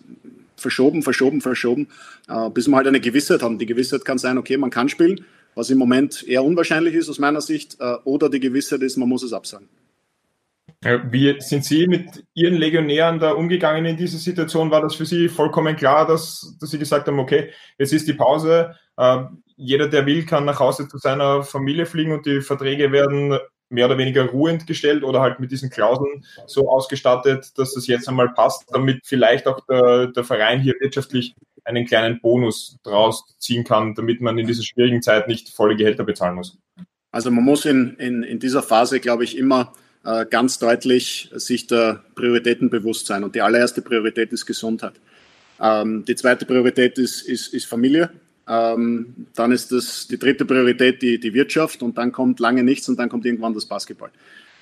verschoben, 0.62 1.02
verschoben, 1.02 1.40
verschoben, 1.40 1.88
äh, 2.28 2.48
bis 2.50 2.68
wir 2.68 2.76
halt 2.76 2.86
eine 2.86 3.00
Gewissheit 3.00 3.42
haben. 3.42 3.58
Die 3.58 3.66
Gewissheit 3.66 4.04
kann 4.04 4.18
sein, 4.18 4.38
okay, 4.38 4.56
man 4.56 4.70
kann 4.70 4.88
spielen, 4.88 5.24
was 5.54 5.70
im 5.70 5.78
Moment 5.78 6.26
eher 6.26 6.44
unwahrscheinlich 6.44 6.94
ist 6.94 7.10
aus 7.10 7.18
meiner 7.18 7.40
Sicht, 7.40 7.76
äh, 7.80 7.96
oder 8.04 8.30
die 8.30 8.40
Gewissheit 8.40 8.80
ist, 8.82 8.96
man 8.96 9.08
muss 9.08 9.22
es 9.22 9.32
absagen. 9.32 9.68
Wie 11.10 11.40
sind 11.40 11.64
Sie 11.64 11.86
mit 11.86 12.24
Ihren 12.34 12.54
Legionären 12.54 13.20
da 13.20 13.32
umgegangen 13.32 13.84
in 13.84 13.96
dieser 13.96 14.18
Situation? 14.18 14.70
War 14.70 14.80
das 14.80 14.96
für 14.96 15.06
Sie 15.06 15.28
vollkommen 15.28 15.76
klar, 15.76 16.06
dass, 16.06 16.56
dass 16.60 16.70
Sie 16.70 16.78
gesagt 16.78 17.06
haben, 17.06 17.20
okay, 17.20 17.50
jetzt 17.78 17.92
ist 17.92 18.08
die 18.08 18.14
Pause, 18.14 18.74
äh, 18.96 19.18
jeder, 19.56 19.88
der 19.88 20.06
will, 20.06 20.26
kann 20.26 20.44
nach 20.44 20.58
Hause 20.58 20.88
zu 20.88 20.98
seiner 20.98 21.44
Familie 21.44 21.86
fliegen 21.86 22.12
und 22.12 22.26
die 22.26 22.40
Verträge 22.40 22.90
werden 22.90 23.38
mehr 23.72 23.86
oder 23.86 23.98
weniger 23.98 24.24
ruhend 24.26 24.66
gestellt 24.66 25.02
oder 25.02 25.20
halt 25.20 25.40
mit 25.40 25.50
diesen 25.50 25.70
Klauseln 25.70 26.24
so 26.46 26.70
ausgestattet, 26.70 27.52
dass 27.56 27.74
das 27.74 27.86
jetzt 27.86 28.08
einmal 28.08 28.28
passt, 28.30 28.64
damit 28.72 29.00
vielleicht 29.04 29.46
auch 29.46 29.60
der, 29.66 30.08
der 30.08 30.24
Verein 30.24 30.60
hier 30.60 30.74
wirtschaftlich 30.80 31.34
einen 31.64 31.86
kleinen 31.86 32.20
Bonus 32.20 32.76
draus 32.82 33.24
ziehen 33.38 33.64
kann, 33.64 33.94
damit 33.94 34.20
man 34.20 34.38
in 34.38 34.46
dieser 34.46 34.62
schwierigen 34.62 35.02
Zeit 35.02 35.28
nicht 35.28 35.48
volle 35.48 35.76
Gehälter 35.76 36.04
bezahlen 36.04 36.34
muss. 36.34 36.58
Also 37.10 37.30
man 37.30 37.44
muss 37.44 37.64
in, 37.64 37.94
in, 37.96 38.22
in 38.22 38.38
dieser 38.38 38.62
Phase, 38.62 39.00
glaube 39.00 39.24
ich, 39.24 39.36
immer 39.36 39.72
äh, 40.04 40.26
ganz 40.26 40.58
deutlich 40.58 41.30
sich 41.34 41.66
der 41.66 42.02
Prioritäten 42.14 42.70
bewusst 42.70 43.06
sein. 43.06 43.22
Und 43.22 43.34
die 43.34 43.42
allererste 43.42 43.82
Priorität 43.82 44.32
ist 44.32 44.46
Gesundheit. 44.46 44.94
Ähm, 45.60 46.04
die 46.04 46.16
zweite 46.16 46.46
Priorität 46.46 46.98
ist, 46.98 47.22
ist, 47.22 47.54
ist 47.54 47.66
Familie. 47.66 48.10
Ähm, 48.52 49.14
dann 49.34 49.50
ist 49.50 49.72
das 49.72 50.06
die 50.08 50.18
dritte 50.18 50.44
Priorität 50.44 51.00
die, 51.00 51.18
die 51.18 51.32
Wirtschaft 51.32 51.82
und 51.82 51.96
dann 51.96 52.12
kommt 52.12 52.38
lange 52.38 52.62
nichts 52.62 52.86
und 52.88 52.98
dann 52.98 53.08
kommt 53.08 53.24
irgendwann 53.24 53.54
das 53.54 53.64
Basketball. 53.64 54.10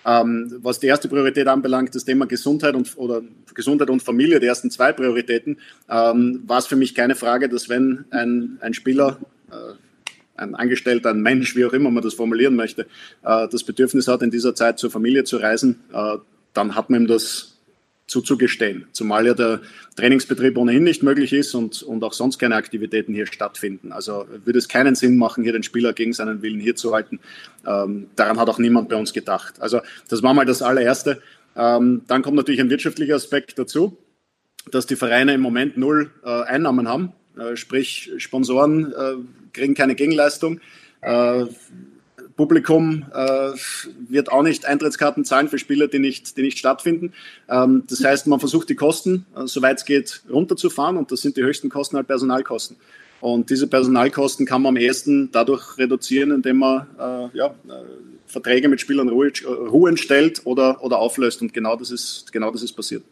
Ähm, 0.07 0.55
was 0.63 0.79
die 0.79 0.87
erste 0.87 1.09
Priorität 1.09 1.49
anbelangt, 1.49 1.95
das 1.95 2.05
Thema 2.05 2.27
Gesundheit 2.27 2.75
und, 2.75 2.97
oder 2.97 3.23
Gesundheit 3.53 3.91
und 3.91 4.03
Familie, 4.03 4.39
die 4.39 4.47
ersten 4.47 4.71
zwei 4.71 4.93
Prioritäten, 4.93 5.59
ähm, 5.89 6.43
war 6.47 6.59
es 6.59 6.67
für 6.67 6.77
mich 6.77 6.95
keine 6.95 7.17
Frage, 7.17 7.49
dass 7.49 7.69
wenn 7.69 8.05
ein, 8.11 8.59
ein 8.61 8.75
Spieler, 8.75 9.19
äh, 9.51 9.75
ein 10.37 10.55
Angestellter, 10.55 11.11
ein 11.11 11.21
Mensch, 11.21 11.57
wie 11.57 11.65
auch 11.65 11.73
immer 11.73 11.91
man 11.91 12.05
das 12.05 12.15
formulieren 12.15 12.55
möchte, 12.55 12.83
äh, 13.25 13.49
das 13.49 13.65
Bedürfnis 13.65 14.07
hat, 14.07 14.23
in 14.23 14.31
dieser 14.31 14.55
Zeit 14.55 14.79
zur 14.79 14.91
Familie 14.91 15.25
zu 15.25 15.39
reisen, 15.39 15.81
äh, 15.93 16.17
dann 16.55 16.77
hat 16.77 16.91
man 16.91 17.03
ihm 17.03 17.07
das 17.09 17.60
zuzugestehen. 18.11 18.87
Zumal 18.93 19.27
ja 19.27 19.35
der 19.35 19.61
Trainingsbetrieb 19.97 20.59
ohnehin 20.59 20.83
nicht 20.83 21.03
möglich 21.03 21.33
ist 21.33 21.55
und, 21.55 21.83
und 21.83 22.03
auch 22.03 22.13
sonst 22.13 22.39
keine 22.39 22.57
Aktivitäten 22.57 23.15
hier 23.15 23.27
stattfinden. 23.27 23.93
Also 23.93 24.27
würde 24.45 24.59
es 24.59 24.69
keinen 24.69 24.95
Sinn 24.95 25.17
machen, 25.17 25.45
hier 25.45 25.53
den 25.53 25.63
Spieler 25.63 25.93
gegen 25.93 26.13
seinen 26.13 26.43
Willen 26.43 26.61
hier 26.61 26.77
zu 26.77 26.93
halten. 26.93 27.21
Ähm, 27.67 28.09
daran 28.17 28.39
hat 28.39 28.49
auch 28.49 28.59
niemand 28.59 28.89
bei 28.89 28.97
uns 28.97 29.13
gedacht. 29.13 29.61
Also 29.61 29.81
das 30.09 30.23
war 30.23 30.35
mal 30.35 30.45
das 30.45 30.61
allererste. 30.61 31.23
Ähm, 31.57 32.03
dann 32.09 32.23
kommt 32.23 32.37
natürlich 32.37 32.61
ein 32.61 32.71
wirtschaftlicher 32.71 33.15
Aspekt 33.15 33.59
dazu, 33.59 33.97
dass 34.71 34.87
die 34.87 34.97
Vereine 34.97 35.35
im 35.35 35.41
Moment 35.41 35.77
null 35.77 36.11
äh, 36.25 36.29
Einnahmen 36.29 36.89
haben. 36.89 37.13
Äh, 37.39 37.57
sprich, 37.57 38.11
Sponsoren 38.19 38.93
äh, 38.93 39.15
kriegen 39.53 39.75
keine 39.75 39.95
Gegenleistung. 39.95 40.61
Äh, 42.41 42.47
Publikum 42.47 43.05
äh, 43.13 43.53
wird 44.09 44.33
auch 44.33 44.43
nicht 44.43 44.65
Eintrittskarten 44.65 45.25
zahlen 45.25 45.49
für 45.49 45.59
Spiele, 45.59 45.89
die 45.89 45.99
nicht, 45.99 46.37
die 46.37 46.43
nicht 46.43 46.59
stattfinden. 46.59 47.13
Ähm, 47.49 47.85
das 47.89 48.03
heißt, 48.03 48.27
man 48.27 48.41
versucht 48.41 48.69
die 48.71 48.75
Kosten, 48.75 49.27
äh, 49.37 49.47
soweit 49.47 49.79
es 49.79 49.85
geht, 49.85 50.23
runterzufahren 50.31 50.97
und 50.97 51.13
das 51.13 51.21
sind 51.21 51.37
die 51.37 51.43
höchsten 51.43 51.69
Kosten 51.69 51.97
halt 51.97 52.07
Personalkosten. 52.07 52.77
Und 53.21 53.51
diese 53.51 53.67
Personalkosten 53.67 54.47
kann 54.47 54.63
man 54.63 54.77
am 54.77 54.77
ehesten 54.81 55.31
dadurch 55.31 55.77
reduzieren, 55.77 56.31
indem 56.31 56.59
man 56.59 56.87
äh, 56.99 57.37
ja, 57.37 57.49
äh, 57.49 57.85
Verträge 58.27 58.69
mit 58.69 58.81
Spielern 58.81 59.11
Ruhe, 59.11 59.33
Ruhen 59.47 59.99
stellt 59.99 60.47
oder, 60.47 60.83
oder 60.83 60.99
auflöst. 60.99 61.43
Und 61.43 61.53
genau 61.53 61.77
das, 61.77 61.91
ist, 61.91 62.33
genau 62.33 62.51
das 62.51 62.63
ist 62.63 62.73
passiert. 62.73 63.03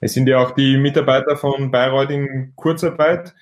Es 0.00 0.14
sind 0.14 0.26
ja 0.26 0.38
auch 0.38 0.52
die 0.52 0.78
Mitarbeiter 0.78 1.36
von 1.36 1.70
Bayreuth 1.70 2.10
in 2.10 2.54
Kurzarbeit. 2.56 3.34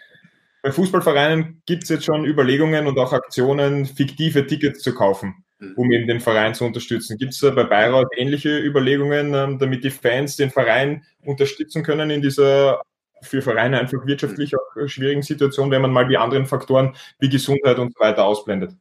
Bei 0.63 0.73
Fußballvereinen 0.73 1.63
gibt 1.67 1.85
es 1.85 1.89
jetzt 1.89 2.05
schon 2.05 2.25
Überlegungen 2.25 2.87
und 2.87 2.99
auch 2.99 3.13
Aktionen, 3.13 3.87
fiktive 3.87 4.47
Tickets 4.47 4.83
zu 4.83 4.95
kaufen, 4.95 5.45
mhm. 5.59 5.75
um 5.77 5.93
eben 5.93 6.07
den 6.07 6.21
Verein 6.21 6.55
zu 6.55 6.65
unterstützen. 6.65 7.17
Gibt 7.19 7.33
es 7.33 7.41
bei 7.41 7.65
Bayreuth 7.65 8.09
ähnliche 8.17 8.59
Überlegungen, 8.59 9.35
ähm, 9.35 9.59
damit 9.59 9.85
die 9.85 9.91
Fans 9.91 10.37
den 10.37 10.51
Verein 10.51 11.05
unterstützen 11.25 11.83
können 11.83 12.11
in 12.11 12.23
dieser 12.23 12.83
für 13.23 13.43
Vereine 13.43 13.81
einfach 13.81 14.07
wirtschaftlich 14.07 14.55
auch 14.55 14.77
eine 14.77 14.89
schwierige 14.89 15.23
Situation, 15.23 15.71
wenn 15.71 15.83
man 15.83 15.93
mal 15.93 16.07
die 16.07 16.17
anderen 16.17 16.47
Faktoren 16.47 16.95
wie 17.19 17.29
Gesundheit 17.29 17.79
und 17.79 17.93
so 17.93 18.01
weiter 18.01 18.25
ausblendet. 18.25 18.73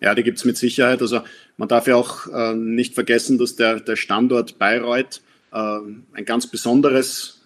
Ja, 0.00 0.14
die 0.14 0.22
gibt 0.22 0.38
es 0.38 0.44
mit 0.44 0.56
Sicherheit. 0.56 1.00
Also 1.00 1.20
man 1.56 1.68
darf 1.68 1.86
ja 1.86 1.96
auch 1.96 2.26
äh, 2.26 2.54
nicht 2.54 2.94
vergessen, 2.94 3.38
dass 3.38 3.56
der, 3.56 3.80
der 3.80 3.96
Standort 3.96 4.58
Bayreuth 4.58 5.22
äh, 5.52 5.78
ein 6.12 6.24
ganz 6.26 6.50
besonderes 6.50 7.45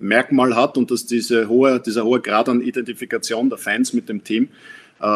Merkmal 0.00 0.56
hat 0.56 0.76
und 0.76 0.90
dass 0.90 1.06
diese 1.06 1.48
hohe, 1.48 1.78
dieser 1.80 2.04
hohe 2.04 2.20
Grad 2.20 2.48
an 2.48 2.62
Identifikation 2.62 3.48
der 3.48 3.58
Fans 3.58 3.92
mit 3.92 4.08
dem 4.08 4.24
Team 4.24 4.48
äh, 5.00 5.06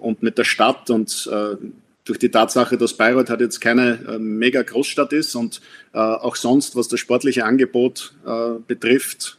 und 0.00 0.22
mit 0.22 0.38
der 0.38 0.44
Stadt 0.44 0.90
und 0.90 1.28
äh, 1.30 1.56
durch 2.04 2.18
die 2.18 2.30
Tatsache, 2.30 2.76
dass 2.76 2.94
Bayreuth 2.94 3.30
halt 3.30 3.40
jetzt 3.40 3.60
keine 3.60 3.98
äh, 4.08 4.18
mega 4.18 4.62
Großstadt 4.62 5.12
ist 5.12 5.36
und 5.36 5.60
äh, 5.92 5.98
auch 5.98 6.36
sonst, 6.36 6.74
was 6.74 6.88
das 6.88 6.98
sportliche 6.98 7.44
Angebot 7.44 8.14
äh, 8.26 8.58
betrifft, 8.66 9.38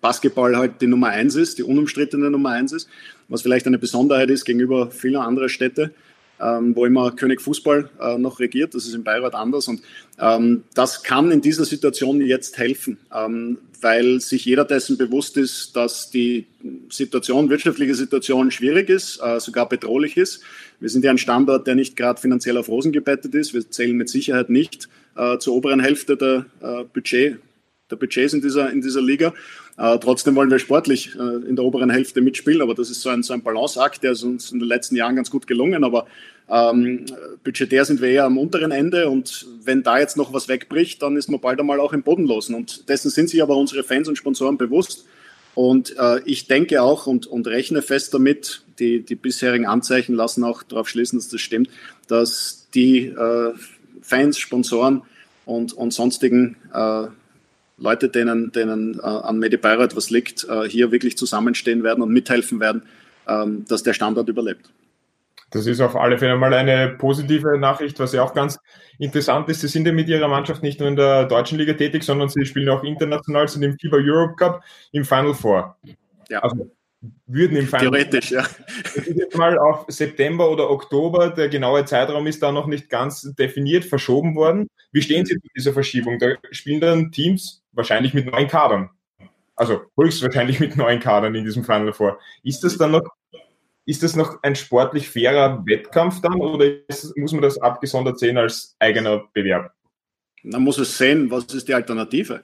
Basketball 0.00 0.56
halt 0.56 0.82
die 0.82 0.86
Nummer 0.86 1.08
eins 1.08 1.34
ist, 1.34 1.56
die 1.56 1.62
unumstrittene 1.62 2.30
Nummer 2.30 2.50
eins 2.50 2.72
ist, 2.72 2.88
was 3.28 3.42
vielleicht 3.42 3.66
eine 3.66 3.78
Besonderheit 3.78 4.28
ist 4.28 4.44
gegenüber 4.44 4.90
vielen 4.90 5.16
anderen 5.16 5.48
Städten 5.48 5.92
ähm, 6.40 6.74
wo 6.74 6.86
immer 6.86 7.12
König 7.12 7.40
Fußball 7.40 7.90
äh, 8.00 8.18
noch 8.18 8.40
regiert. 8.40 8.74
Das 8.74 8.86
ist 8.86 8.94
in 8.94 9.04
Bayreuth 9.04 9.34
anders. 9.34 9.68
Und 9.68 9.82
ähm, 10.18 10.64
das 10.74 11.02
kann 11.02 11.30
in 11.30 11.40
dieser 11.40 11.64
Situation 11.64 12.20
jetzt 12.20 12.58
helfen, 12.58 12.98
ähm, 13.14 13.58
weil 13.80 14.20
sich 14.20 14.44
jeder 14.44 14.64
dessen 14.64 14.98
bewusst 14.98 15.36
ist, 15.36 15.76
dass 15.76 16.10
die 16.10 16.46
Situation, 16.90 17.50
wirtschaftliche 17.50 17.94
Situation 17.94 18.50
schwierig 18.50 18.88
ist, 18.88 19.20
äh, 19.22 19.40
sogar 19.40 19.68
bedrohlich 19.68 20.16
ist. 20.16 20.42
Wir 20.80 20.88
sind 20.88 21.04
ja 21.04 21.10
ein 21.10 21.18
Standort, 21.18 21.66
der 21.66 21.74
nicht 21.74 21.96
gerade 21.96 22.20
finanziell 22.20 22.56
auf 22.56 22.68
Rosen 22.68 22.92
gebettet 22.92 23.34
ist. 23.34 23.54
Wir 23.54 23.68
zählen 23.70 23.96
mit 23.96 24.08
Sicherheit 24.08 24.50
nicht 24.50 24.88
äh, 25.16 25.38
zur 25.38 25.54
oberen 25.54 25.80
Hälfte 25.80 26.16
der 26.16 26.46
äh, 26.60 26.84
Budget 26.84 27.38
der 27.90 27.96
Budgets 27.96 28.32
in 28.32 28.40
dieser, 28.40 28.70
in 28.70 28.80
dieser 28.80 29.02
Liga. 29.02 29.34
Äh, 29.78 29.98
trotzdem 30.00 30.34
wollen 30.34 30.50
wir 30.50 30.58
sportlich 30.58 31.14
äh, 31.14 31.48
in 31.48 31.54
der 31.54 31.64
oberen 31.64 31.88
Hälfte 31.88 32.20
mitspielen, 32.20 32.62
aber 32.62 32.74
das 32.74 32.90
ist 32.90 33.00
so 33.00 33.10
ein, 33.10 33.22
so 33.22 33.32
ein 33.32 33.42
Balanceakt, 33.42 34.02
der 34.02 34.12
ist 34.12 34.24
uns 34.24 34.50
in 34.50 34.58
den 34.58 34.66
letzten 34.66 34.96
Jahren 34.96 35.14
ganz 35.14 35.30
gut 35.30 35.46
gelungen, 35.46 35.84
aber 35.84 36.06
ähm, 36.50 37.06
budgetär 37.44 37.84
sind 37.84 38.00
wir 38.00 38.08
eher 38.08 38.24
am 38.24 38.38
unteren 38.38 38.72
Ende 38.72 39.08
und 39.08 39.46
wenn 39.62 39.84
da 39.84 40.00
jetzt 40.00 40.16
noch 40.16 40.32
was 40.32 40.48
wegbricht, 40.48 41.00
dann 41.00 41.16
ist 41.16 41.30
man 41.30 41.40
bald 41.40 41.60
einmal 41.60 41.78
auch 41.78 41.92
im 41.92 42.02
Bodenlosen 42.02 42.56
und 42.56 42.88
dessen 42.88 43.10
sind 43.10 43.30
sich 43.30 43.40
aber 43.40 43.56
unsere 43.56 43.84
Fans 43.84 44.08
und 44.08 44.16
Sponsoren 44.16 44.58
bewusst. 44.58 45.06
Und 45.54 45.96
äh, 45.98 46.20
ich 46.24 46.46
denke 46.46 46.82
auch 46.82 47.06
und, 47.06 47.26
und 47.26 47.48
rechne 47.48 47.82
fest 47.82 48.14
damit, 48.14 48.62
die, 48.78 49.00
die 49.00 49.16
bisherigen 49.16 49.66
Anzeichen 49.66 50.14
lassen 50.14 50.44
auch 50.44 50.62
darauf 50.62 50.88
schließen, 50.88 51.18
dass 51.18 51.28
das 51.28 51.40
stimmt, 51.40 51.68
dass 52.06 52.68
die 52.74 53.06
äh, 53.06 53.54
Fans, 54.00 54.38
Sponsoren 54.38 55.02
und, 55.46 55.72
und 55.72 55.92
sonstigen 55.92 56.56
äh, 56.72 57.08
Leute, 57.78 58.08
denen, 58.08 58.52
denen 58.52 58.98
äh, 58.98 59.02
an 59.02 59.38
Medi 59.38 59.56
Bayreuth 59.56 59.96
was 59.96 60.10
liegt, 60.10 60.44
äh, 60.48 60.68
hier 60.68 60.90
wirklich 60.92 61.16
zusammenstehen 61.16 61.82
werden 61.82 62.02
und 62.02 62.12
mithelfen 62.12 62.60
werden, 62.60 62.82
ähm, 63.26 63.64
dass 63.68 63.82
der 63.82 63.94
Standort 63.94 64.28
überlebt. 64.28 64.70
Das 65.50 65.66
ist 65.66 65.80
auf 65.80 65.96
alle 65.96 66.18
Fälle 66.18 66.36
mal 66.36 66.52
eine 66.52 66.90
positive 66.90 67.58
Nachricht, 67.58 67.98
was 67.98 68.12
ja 68.12 68.22
auch 68.22 68.34
ganz 68.34 68.58
interessant 68.98 69.48
ist. 69.48 69.62
Sie 69.62 69.68
sind 69.68 69.86
ja 69.86 69.92
mit 69.92 70.08
ihrer 70.08 70.28
Mannschaft 70.28 70.62
nicht 70.62 70.78
nur 70.78 70.88
in 70.88 70.96
der 70.96 71.24
deutschen 71.24 71.56
Liga 71.58 71.72
tätig, 71.72 72.02
sondern 72.02 72.28
sie 72.28 72.44
spielen 72.44 72.68
auch 72.68 72.84
international, 72.84 73.48
sind 73.48 73.62
im 73.62 73.78
FIBA 73.78 73.98
Europe 73.98 74.34
Cup 74.36 74.62
im 74.92 75.04
Final 75.04 75.32
Four. 75.32 75.76
Ja. 76.28 76.40
Also 76.40 76.70
würden 77.26 77.56
im 77.56 77.66
Final 77.66 77.90
Theoretisch, 77.90 78.32
ja. 78.32 78.44
Jetzt 78.94 79.36
mal 79.36 79.56
auf 79.56 79.84
September 79.88 80.50
oder 80.50 80.68
Oktober, 80.68 81.30
der 81.30 81.48
genaue 81.48 81.84
Zeitraum 81.84 82.26
ist 82.26 82.42
da 82.42 82.50
noch 82.50 82.66
nicht 82.66 82.90
ganz 82.90 83.22
definiert, 83.38 83.84
verschoben 83.84 84.34
worden. 84.34 84.68
Wie 84.90 85.02
stehen 85.02 85.24
Sie 85.24 85.34
zu 85.34 85.48
dieser 85.54 85.72
Verschiebung? 85.72 86.18
Da 86.18 86.32
spielen 86.50 86.80
dann 86.80 87.12
Teams 87.12 87.62
wahrscheinlich 87.78 88.12
mit 88.12 88.26
neuen 88.26 88.48
Kadern. 88.48 88.90
Also 89.56 89.80
höchstwahrscheinlich 89.98 90.60
mit 90.60 90.76
neuen 90.76 91.00
Kadern 91.00 91.34
in 91.34 91.44
diesem 91.44 91.64
Final 91.64 91.94
vor. 91.94 92.18
Ist 92.42 92.62
das 92.62 92.76
dann 92.76 92.90
noch, 92.90 93.08
ist 93.86 94.02
das 94.02 94.14
noch 94.14 94.42
ein 94.42 94.54
sportlich 94.54 95.08
fairer 95.08 95.64
Wettkampf 95.64 96.20
dann 96.20 96.34
oder 96.34 96.66
ist, 96.88 97.16
muss 97.16 97.32
man 97.32 97.40
das 97.42 97.58
abgesondert 97.58 98.18
sehen 98.18 98.36
als 98.36 98.76
eigener 98.78 99.24
Bewerb? 99.32 99.72
Man 100.42 100.62
muss 100.62 100.78
es 100.78 100.96
sehen, 100.96 101.30
was 101.30 101.44
ist 101.46 101.66
die 101.66 101.74
Alternative? 101.74 102.42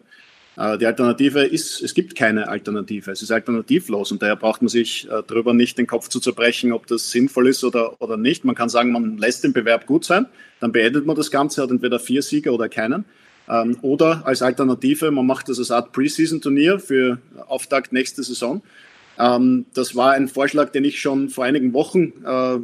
Äh, 0.56 0.78
die 0.78 0.86
Alternative 0.86 1.44
ist, 1.44 1.82
es 1.82 1.94
gibt 1.94 2.16
keine 2.16 2.48
Alternative. 2.48 3.10
Es 3.10 3.22
ist 3.22 3.30
alternativlos 3.30 4.12
und 4.12 4.22
daher 4.22 4.36
braucht 4.36 4.62
man 4.62 4.68
sich 4.68 5.08
äh, 5.08 5.22
darüber 5.26 5.54
nicht 5.54 5.78
den 5.78 5.86
Kopf 5.86 6.08
zu 6.08 6.20
zerbrechen, 6.20 6.72
ob 6.72 6.86
das 6.86 7.10
sinnvoll 7.10 7.48
ist 7.48 7.64
oder, 7.64 8.00
oder 8.00 8.16
nicht. 8.16 8.44
Man 8.44 8.54
kann 8.54 8.68
sagen, 8.68 8.92
man 8.92 9.18
lässt 9.18 9.44
den 9.44 9.52
Bewerb 9.52 9.86
gut 9.86 10.04
sein, 10.04 10.26
dann 10.60 10.72
beendet 10.72 11.06
man 11.06 11.16
das 11.16 11.30
Ganze, 11.30 11.62
hat 11.62 11.70
entweder 11.70 11.98
vier 11.98 12.22
Sieger 12.22 12.52
oder 12.52 12.68
keinen. 12.68 13.04
Ähm, 13.48 13.76
oder 13.82 14.22
als 14.26 14.42
Alternative, 14.42 15.10
man 15.10 15.26
macht 15.26 15.48
das 15.48 15.58
als 15.58 15.70
Art 15.70 15.92
Preseason-Turnier 15.92 16.78
für 16.78 17.18
Auftakt 17.46 17.92
nächste 17.92 18.22
Saison. 18.22 18.62
Ähm, 19.18 19.66
das 19.74 19.94
war 19.94 20.12
ein 20.12 20.28
Vorschlag, 20.28 20.70
den 20.70 20.84
ich 20.84 21.00
schon 21.00 21.28
vor 21.28 21.44
einigen 21.44 21.72
Wochen 21.72 22.12
äh, 22.24 22.58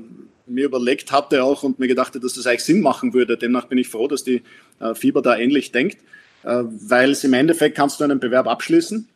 mir 0.46 0.64
überlegt 0.64 1.12
hatte 1.12 1.44
auch 1.44 1.62
und 1.62 1.78
mir 1.78 1.86
gedacht 1.86 2.16
dass 2.16 2.34
das 2.34 2.46
eigentlich 2.46 2.64
Sinn 2.64 2.80
machen 2.80 3.14
würde. 3.14 3.36
Demnach 3.36 3.66
bin 3.66 3.78
ich 3.78 3.88
froh, 3.88 4.08
dass 4.08 4.24
die 4.24 4.42
äh, 4.80 4.94
Fieber 4.94 5.22
da 5.22 5.36
ähnlich 5.36 5.70
denkt, 5.70 5.98
äh, 6.42 6.62
weil 6.64 7.10
es 7.10 7.24
im 7.24 7.34
Endeffekt 7.34 7.76
kannst 7.76 8.00
du 8.00 8.04
einen 8.04 8.20
Bewerb 8.20 8.46
abschließen 8.46 9.08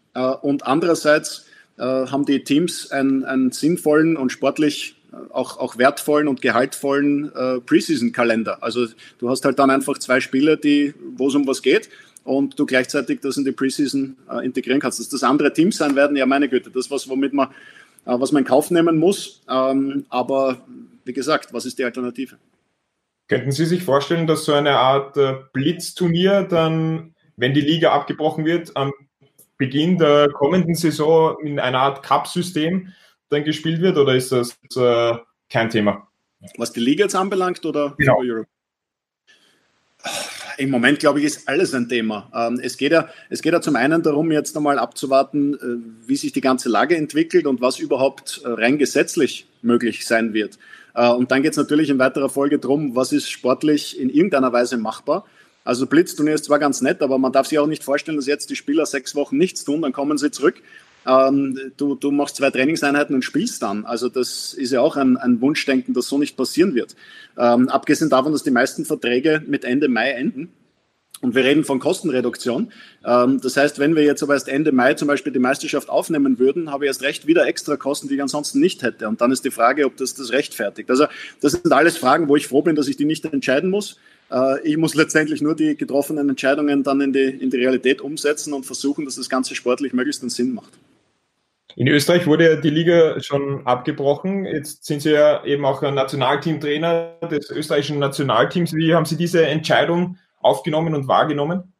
und 0.42 0.64
andererseits 0.64 1.46
haben 1.76 2.24
die 2.24 2.44
Teams 2.44 2.92
einen, 2.92 3.24
einen 3.24 3.50
sinnvollen 3.50 4.16
und 4.16 4.30
sportlich 4.30 4.93
auch, 5.30 5.58
auch 5.58 5.78
wertvollen 5.78 6.28
und 6.28 6.42
gehaltvollen 6.42 7.32
äh, 7.34 7.60
Preseason-Kalender. 7.60 8.62
Also 8.62 8.86
du 9.18 9.30
hast 9.30 9.44
halt 9.44 9.58
dann 9.58 9.70
einfach 9.70 9.98
zwei 9.98 10.20
Spiele, 10.20 10.56
die, 10.56 10.94
wo 11.16 11.28
es 11.28 11.34
um 11.34 11.46
was 11.46 11.62
geht 11.62 11.88
und 12.24 12.58
du 12.58 12.66
gleichzeitig 12.66 13.20
das 13.20 13.36
in 13.36 13.44
die 13.44 13.52
Preseason 13.52 14.16
äh, 14.30 14.44
integrieren 14.44 14.80
kannst. 14.80 15.00
Dass 15.00 15.08
das 15.08 15.22
andere 15.22 15.52
Teams 15.52 15.76
sein 15.76 15.94
werden, 15.96 16.16
ja 16.16 16.26
meine 16.26 16.48
Güte, 16.48 16.70
das 16.70 16.86
ist 16.86 16.90
was, 16.90 17.08
womit 17.08 17.32
man, 17.32 17.48
äh, 18.06 18.18
was 18.18 18.32
man 18.32 18.42
in 18.42 18.48
Kauf 18.48 18.70
nehmen 18.70 18.98
muss. 18.98 19.42
Ähm, 19.48 20.06
aber 20.08 20.58
wie 21.04 21.12
gesagt, 21.12 21.52
was 21.52 21.66
ist 21.66 21.78
die 21.78 21.84
Alternative? 21.84 22.36
Könnten 23.28 23.52
Sie 23.52 23.64
sich 23.64 23.82
vorstellen, 23.82 24.26
dass 24.26 24.44
so 24.44 24.52
eine 24.52 24.78
Art 24.78 25.16
äh, 25.16 25.36
Blitzturnier 25.52 26.42
dann, 26.42 27.14
wenn 27.36 27.54
die 27.54 27.60
Liga 27.60 27.92
abgebrochen 27.92 28.44
wird, 28.44 28.76
am 28.76 28.92
Beginn 29.56 29.98
der 29.98 30.28
kommenden 30.30 30.74
Saison 30.74 31.36
in 31.42 31.60
einer 31.60 31.78
Art 31.78 32.02
Cup-System 32.02 32.92
dann 33.28 33.44
gespielt 33.44 33.80
wird 33.80 33.96
oder 33.96 34.14
ist 34.14 34.32
das 34.32 34.56
äh, 34.76 35.14
kein 35.50 35.70
Thema? 35.70 36.08
Was 36.56 36.72
die 36.72 36.80
Liga 36.80 37.04
jetzt 37.04 37.14
anbelangt 37.14 37.64
oder 37.64 37.94
genau. 37.96 38.22
Im 40.56 40.70
Moment, 40.70 41.00
glaube 41.00 41.18
ich, 41.18 41.24
ist 41.24 41.48
alles 41.48 41.74
ein 41.74 41.88
Thema. 41.88 42.30
Ähm, 42.34 42.60
es, 42.62 42.76
geht 42.76 42.92
ja, 42.92 43.08
es 43.28 43.42
geht 43.42 43.52
ja 43.52 43.60
zum 43.60 43.74
einen 43.74 44.02
darum, 44.02 44.30
jetzt 44.30 44.56
einmal 44.56 44.78
abzuwarten, 44.78 45.54
äh, 45.54 46.08
wie 46.08 46.16
sich 46.16 46.32
die 46.32 46.40
ganze 46.40 46.68
Lage 46.68 46.96
entwickelt 46.96 47.46
und 47.46 47.60
was 47.60 47.78
überhaupt 47.78 48.42
äh, 48.44 48.48
rein 48.48 48.78
gesetzlich 48.78 49.46
möglich 49.62 50.06
sein 50.06 50.32
wird. 50.32 50.58
Äh, 50.94 51.08
und 51.08 51.30
dann 51.30 51.42
geht 51.42 51.52
es 51.52 51.56
natürlich 51.56 51.90
in 51.90 51.98
weiterer 51.98 52.28
Folge 52.28 52.58
darum, 52.58 52.94
was 52.94 53.12
ist 53.12 53.30
sportlich 53.30 53.98
in 53.98 54.10
irgendeiner 54.10 54.52
Weise 54.52 54.76
machbar. 54.76 55.24
Also 55.64 55.86
Blitzturnier 55.86 56.34
ist 56.34 56.44
zwar 56.44 56.58
ganz 56.58 56.82
nett, 56.82 57.02
aber 57.02 57.18
man 57.18 57.32
darf 57.32 57.46
sich 57.46 57.58
auch 57.58 57.66
nicht 57.66 57.82
vorstellen, 57.82 58.18
dass 58.18 58.26
jetzt 58.26 58.50
die 58.50 58.56
Spieler 58.56 58.86
sechs 58.86 59.14
Wochen 59.14 59.38
nichts 59.38 59.64
tun, 59.64 59.82
dann 59.82 59.92
kommen 59.92 60.18
sie 60.18 60.30
zurück 60.30 60.62
ähm, 61.06 61.58
du, 61.76 61.94
du 61.94 62.10
machst 62.10 62.36
zwei 62.36 62.50
Trainingseinheiten 62.50 63.14
und 63.14 63.22
spielst 63.22 63.62
dann. 63.62 63.84
Also 63.84 64.08
das 64.08 64.54
ist 64.54 64.72
ja 64.72 64.80
auch 64.80 64.96
ein, 64.96 65.16
ein 65.16 65.40
Wunschdenken, 65.40 65.94
das 65.94 66.08
so 66.08 66.18
nicht 66.18 66.36
passieren 66.36 66.74
wird. 66.74 66.96
Ähm, 67.38 67.68
abgesehen 67.68 68.10
davon, 68.10 68.32
dass 68.32 68.42
die 68.42 68.50
meisten 68.50 68.84
Verträge 68.84 69.42
mit 69.46 69.64
Ende 69.64 69.88
Mai 69.88 70.10
enden. 70.10 70.52
Und 71.20 71.34
wir 71.34 71.44
reden 71.44 71.64
von 71.64 71.78
Kostenreduktion. 71.78 72.70
Ähm, 73.02 73.40
das 73.40 73.56
heißt, 73.56 73.78
wenn 73.78 73.96
wir 73.96 74.02
jetzt 74.02 74.22
aber 74.22 74.34
erst 74.34 74.48
Ende 74.48 74.72
Mai 74.72 74.92
zum 74.92 75.08
Beispiel 75.08 75.32
die 75.32 75.38
Meisterschaft 75.38 75.88
aufnehmen 75.88 76.38
würden, 76.38 76.70
habe 76.70 76.84
ich 76.84 76.88
erst 76.88 77.02
recht 77.02 77.26
wieder 77.26 77.46
extra 77.46 77.76
Kosten, 77.76 78.08
die 78.08 78.16
ich 78.16 78.22
ansonsten 78.22 78.60
nicht 78.60 78.82
hätte. 78.82 79.08
Und 79.08 79.22
dann 79.22 79.32
ist 79.32 79.44
die 79.44 79.50
Frage, 79.50 79.86
ob 79.86 79.96
das 79.96 80.14
das 80.14 80.32
rechtfertigt. 80.32 80.90
Also 80.90 81.06
das 81.40 81.52
sind 81.52 81.72
alles 81.72 81.96
Fragen, 81.96 82.28
wo 82.28 82.36
ich 82.36 82.46
froh 82.46 82.60
bin, 82.60 82.76
dass 82.76 82.88
ich 82.88 82.98
die 82.98 83.06
nicht 83.06 83.24
entscheiden 83.24 83.70
muss. 83.70 83.98
Äh, 84.30 84.60
ich 84.68 84.76
muss 84.76 84.94
letztendlich 84.94 85.40
nur 85.40 85.54
die 85.54 85.76
getroffenen 85.76 86.28
Entscheidungen 86.28 86.82
dann 86.82 87.00
in 87.00 87.12
die, 87.12 87.24
in 87.24 87.48
die 87.48 87.56
Realität 87.56 88.02
umsetzen 88.02 88.52
und 88.52 88.66
versuchen, 88.66 89.06
dass 89.06 89.16
das 89.16 89.30
Ganze 89.30 89.54
sportlich 89.54 89.94
möglichst 89.94 90.22
einen 90.22 90.30
Sinn 90.30 90.52
macht. 90.52 90.72
In 91.76 91.88
Österreich 91.88 92.26
wurde 92.26 92.50
ja 92.50 92.56
die 92.56 92.70
Liga 92.70 93.20
schon 93.20 93.66
abgebrochen. 93.66 94.44
Jetzt 94.44 94.84
sind 94.84 95.02
Sie 95.02 95.10
ja 95.10 95.44
eben 95.44 95.64
auch 95.64 95.82
Nationalteamtrainer 95.82 97.18
des 97.30 97.50
österreichischen 97.50 97.98
Nationalteams. 97.98 98.74
Wie 98.74 98.94
haben 98.94 99.06
Sie 99.06 99.16
diese 99.16 99.44
Entscheidung 99.46 100.18
aufgenommen 100.40 100.94
und 100.94 101.08
wahrgenommen? 101.08 101.72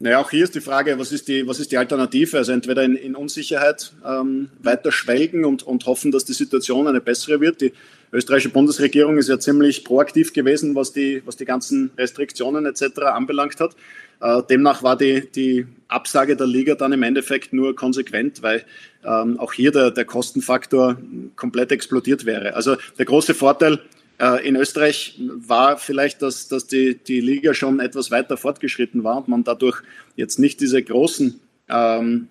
Naja, 0.00 0.20
auch 0.20 0.30
hier 0.30 0.42
ist 0.42 0.56
die 0.56 0.60
Frage, 0.60 0.98
was 0.98 1.12
ist 1.12 1.28
die, 1.28 1.46
was 1.46 1.60
ist 1.60 1.70
die 1.70 1.76
Alternative? 1.78 2.36
Also 2.36 2.50
entweder 2.50 2.82
in, 2.82 2.96
in 2.96 3.14
Unsicherheit 3.14 3.92
ähm, 4.04 4.50
weiter 4.58 4.90
schwelgen 4.90 5.44
und, 5.44 5.62
und 5.62 5.86
hoffen, 5.86 6.10
dass 6.10 6.24
die 6.24 6.32
Situation 6.32 6.88
eine 6.88 7.00
bessere 7.00 7.40
wird. 7.40 7.60
Die 7.60 7.72
österreichische 8.12 8.50
Bundesregierung 8.50 9.16
ist 9.18 9.28
ja 9.28 9.38
ziemlich 9.38 9.84
proaktiv 9.84 10.32
gewesen, 10.32 10.74
was 10.74 10.92
die, 10.92 11.22
was 11.24 11.36
die 11.36 11.44
ganzen 11.44 11.90
Restriktionen 11.96 12.66
etc. 12.66 12.98
anbelangt 13.04 13.58
hat. 13.58 13.74
Äh, 14.20 14.42
demnach 14.48 14.82
war 14.82 14.96
die, 14.96 15.28
die 15.30 15.66
Absage 15.88 16.36
der 16.36 16.46
Liga 16.46 16.74
dann 16.74 16.92
im 16.92 17.02
Endeffekt 17.02 17.52
nur 17.52 17.74
konsequent, 17.74 18.42
weil 18.42 18.64
ähm, 19.04 19.40
auch 19.40 19.52
hier 19.52 19.72
der, 19.72 19.90
der 19.90 20.04
Kostenfaktor 20.04 20.98
komplett 21.36 21.72
explodiert 21.72 22.26
wäre. 22.26 22.54
Also 22.54 22.76
der 22.98 23.06
große 23.06 23.34
Vorteil 23.34 23.80
äh, 24.18 24.46
in 24.46 24.56
Österreich 24.56 25.18
war 25.18 25.78
vielleicht, 25.78 26.22
dass, 26.22 26.48
dass 26.48 26.66
die, 26.66 26.96
die 26.96 27.20
Liga 27.20 27.54
schon 27.54 27.80
etwas 27.80 28.10
weiter 28.10 28.36
fortgeschritten 28.36 29.02
war 29.02 29.16
und 29.16 29.28
man 29.28 29.42
dadurch 29.42 29.82
jetzt 30.16 30.38
nicht 30.38 30.60
diese 30.60 30.82
großen 30.82 31.40
ähm, 31.68 32.28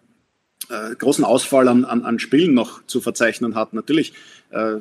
äh, 0.69 0.95
großen 0.95 1.25
Ausfall 1.25 1.67
an, 1.67 1.85
an, 1.85 2.03
an 2.03 2.19
Spielen 2.19 2.53
noch 2.53 2.85
zu 2.85 3.01
verzeichnen 3.01 3.55
hat. 3.55 3.73
Natürlich, 3.73 4.13
äh, 4.51 4.77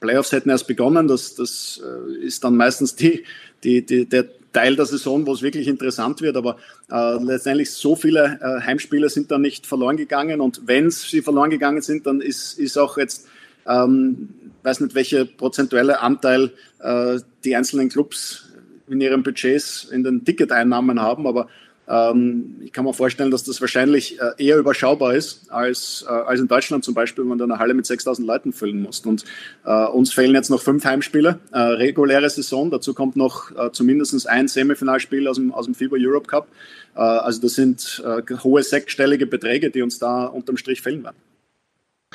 Playoffs 0.00 0.32
hätten 0.32 0.50
erst 0.50 0.66
begonnen, 0.66 1.08
das, 1.08 1.34
das 1.34 1.80
äh, 1.82 2.24
ist 2.24 2.44
dann 2.44 2.56
meistens 2.56 2.94
die, 2.94 3.24
die, 3.64 3.84
die, 3.84 4.06
der 4.06 4.26
Teil 4.52 4.76
der 4.76 4.86
Saison, 4.86 5.26
wo 5.26 5.32
es 5.32 5.42
wirklich 5.42 5.68
interessant 5.68 6.22
wird, 6.22 6.36
aber 6.36 6.56
äh, 6.90 7.22
letztendlich 7.22 7.70
so 7.70 7.96
viele 7.96 8.38
äh, 8.40 8.64
Heimspiele 8.64 9.08
sind 9.08 9.30
dann 9.30 9.42
nicht 9.42 9.66
verloren 9.66 9.96
gegangen. 9.96 10.40
Und 10.40 10.62
wenn 10.66 10.90
sie 10.90 11.22
verloren 11.22 11.50
gegangen 11.50 11.82
sind, 11.82 12.06
dann 12.06 12.20
ist, 12.20 12.58
ist 12.58 12.78
auch 12.78 12.96
jetzt, 12.96 13.28
ähm, 13.66 14.30
weiß 14.62 14.80
nicht, 14.80 14.94
welche 14.94 15.26
prozentuelle 15.26 16.00
Anteil 16.00 16.52
äh, 16.80 17.18
die 17.44 17.56
einzelnen 17.56 17.88
Clubs 17.88 18.52
in 18.88 19.00
ihren 19.00 19.22
Budgets 19.22 19.84
in 19.84 20.02
den 20.02 20.24
Ticketeinnahmen 20.24 21.00
haben, 21.00 21.26
aber 21.26 21.48
ich 21.90 22.72
kann 22.72 22.84
mir 22.84 22.92
vorstellen, 22.92 23.30
dass 23.30 23.44
das 23.44 23.62
wahrscheinlich 23.62 24.20
äh, 24.20 24.32
eher 24.36 24.58
überschaubar 24.58 25.14
ist 25.14 25.50
als, 25.50 26.04
äh, 26.06 26.12
als 26.12 26.38
in 26.38 26.46
Deutschland 26.46 26.84
zum 26.84 26.92
Beispiel, 26.92 27.24
wenn 27.28 27.38
du 27.38 27.44
eine 27.44 27.58
Halle 27.58 27.72
mit 27.72 27.86
6000 27.86 28.26
Leuten 28.26 28.52
füllen 28.52 28.82
musst. 28.82 29.06
Und 29.06 29.24
äh, 29.64 29.86
uns 29.86 30.12
fehlen 30.12 30.34
jetzt 30.34 30.50
noch 30.50 30.60
fünf 30.60 30.84
Heimspiele, 30.84 31.38
reguläre 31.52 32.28
Saison. 32.28 32.70
Dazu 32.70 32.92
kommt 32.92 33.16
noch 33.16 33.50
zumindest 33.72 34.28
ein 34.28 34.48
Semifinalspiel 34.48 35.26
aus 35.28 35.36
dem, 35.36 35.52
aus 35.52 35.64
dem 35.64 35.74
FIBA 35.74 35.96
Europe 35.98 36.26
Cup. 36.26 36.48
Also 36.94 37.40
das 37.40 37.54
sind 37.54 38.02
hohe 38.42 38.62
sechsstellige 38.62 39.26
Beträge, 39.26 39.70
die 39.70 39.82
uns 39.82 39.98
da 39.98 40.26
unterm 40.26 40.56
Strich 40.56 40.82
fehlen 40.82 41.04
werden. 41.04 41.16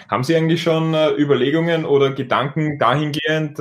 Haben 0.09 0.23
Sie 0.23 0.35
eigentlich 0.35 0.61
schon 0.61 0.93
Überlegungen 1.17 1.85
oder 1.85 2.11
Gedanken 2.11 2.77
dahingehend, 2.79 3.57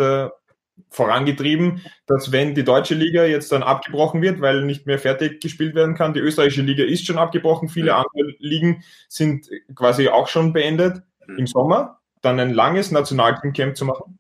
vorangetrieben, 0.91 1.81
dass 2.07 2.33
wenn 2.33 2.55
die 2.55 2.65
deutsche 2.65 2.95
Liga 2.95 3.25
jetzt 3.25 3.53
dann 3.53 3.63
abgebrochen 3.63 4.23
wird, 4.23 4.41
weil 4.41 4.65
nicht 4.65 4.87
mehr 4.87 4.99
fertig 4.99 5.41
gespielt 5.41 5.75
werden 5.75 5.95
kann, 5.95 6.13
die 6.13 6.21
österreichische 6.21 6.63
Liga 6.63 6.85
ist 6.85 7.07
schon 7.07 7.19
abgebrochen, 7.19 7.69
viele 7.69 7.95
andere 7.95 8.35
Ligen 8.39 8.85
sind 9.09 9.49
quasi 9.75 10.09
auch 10.09 10.29
schon 10.29 10.53
beendet, 10.53 11.03
mhm. 11.27 11.39
im 11.39 11.47
Sommer 11.47 11.99
dann 12.21 12.39
ein 12.41 12.55
langes 12.55 12.91
Nationalteam-Camp 12.91 13.77
zu 13.77 13.85
machen? 13.85 14.19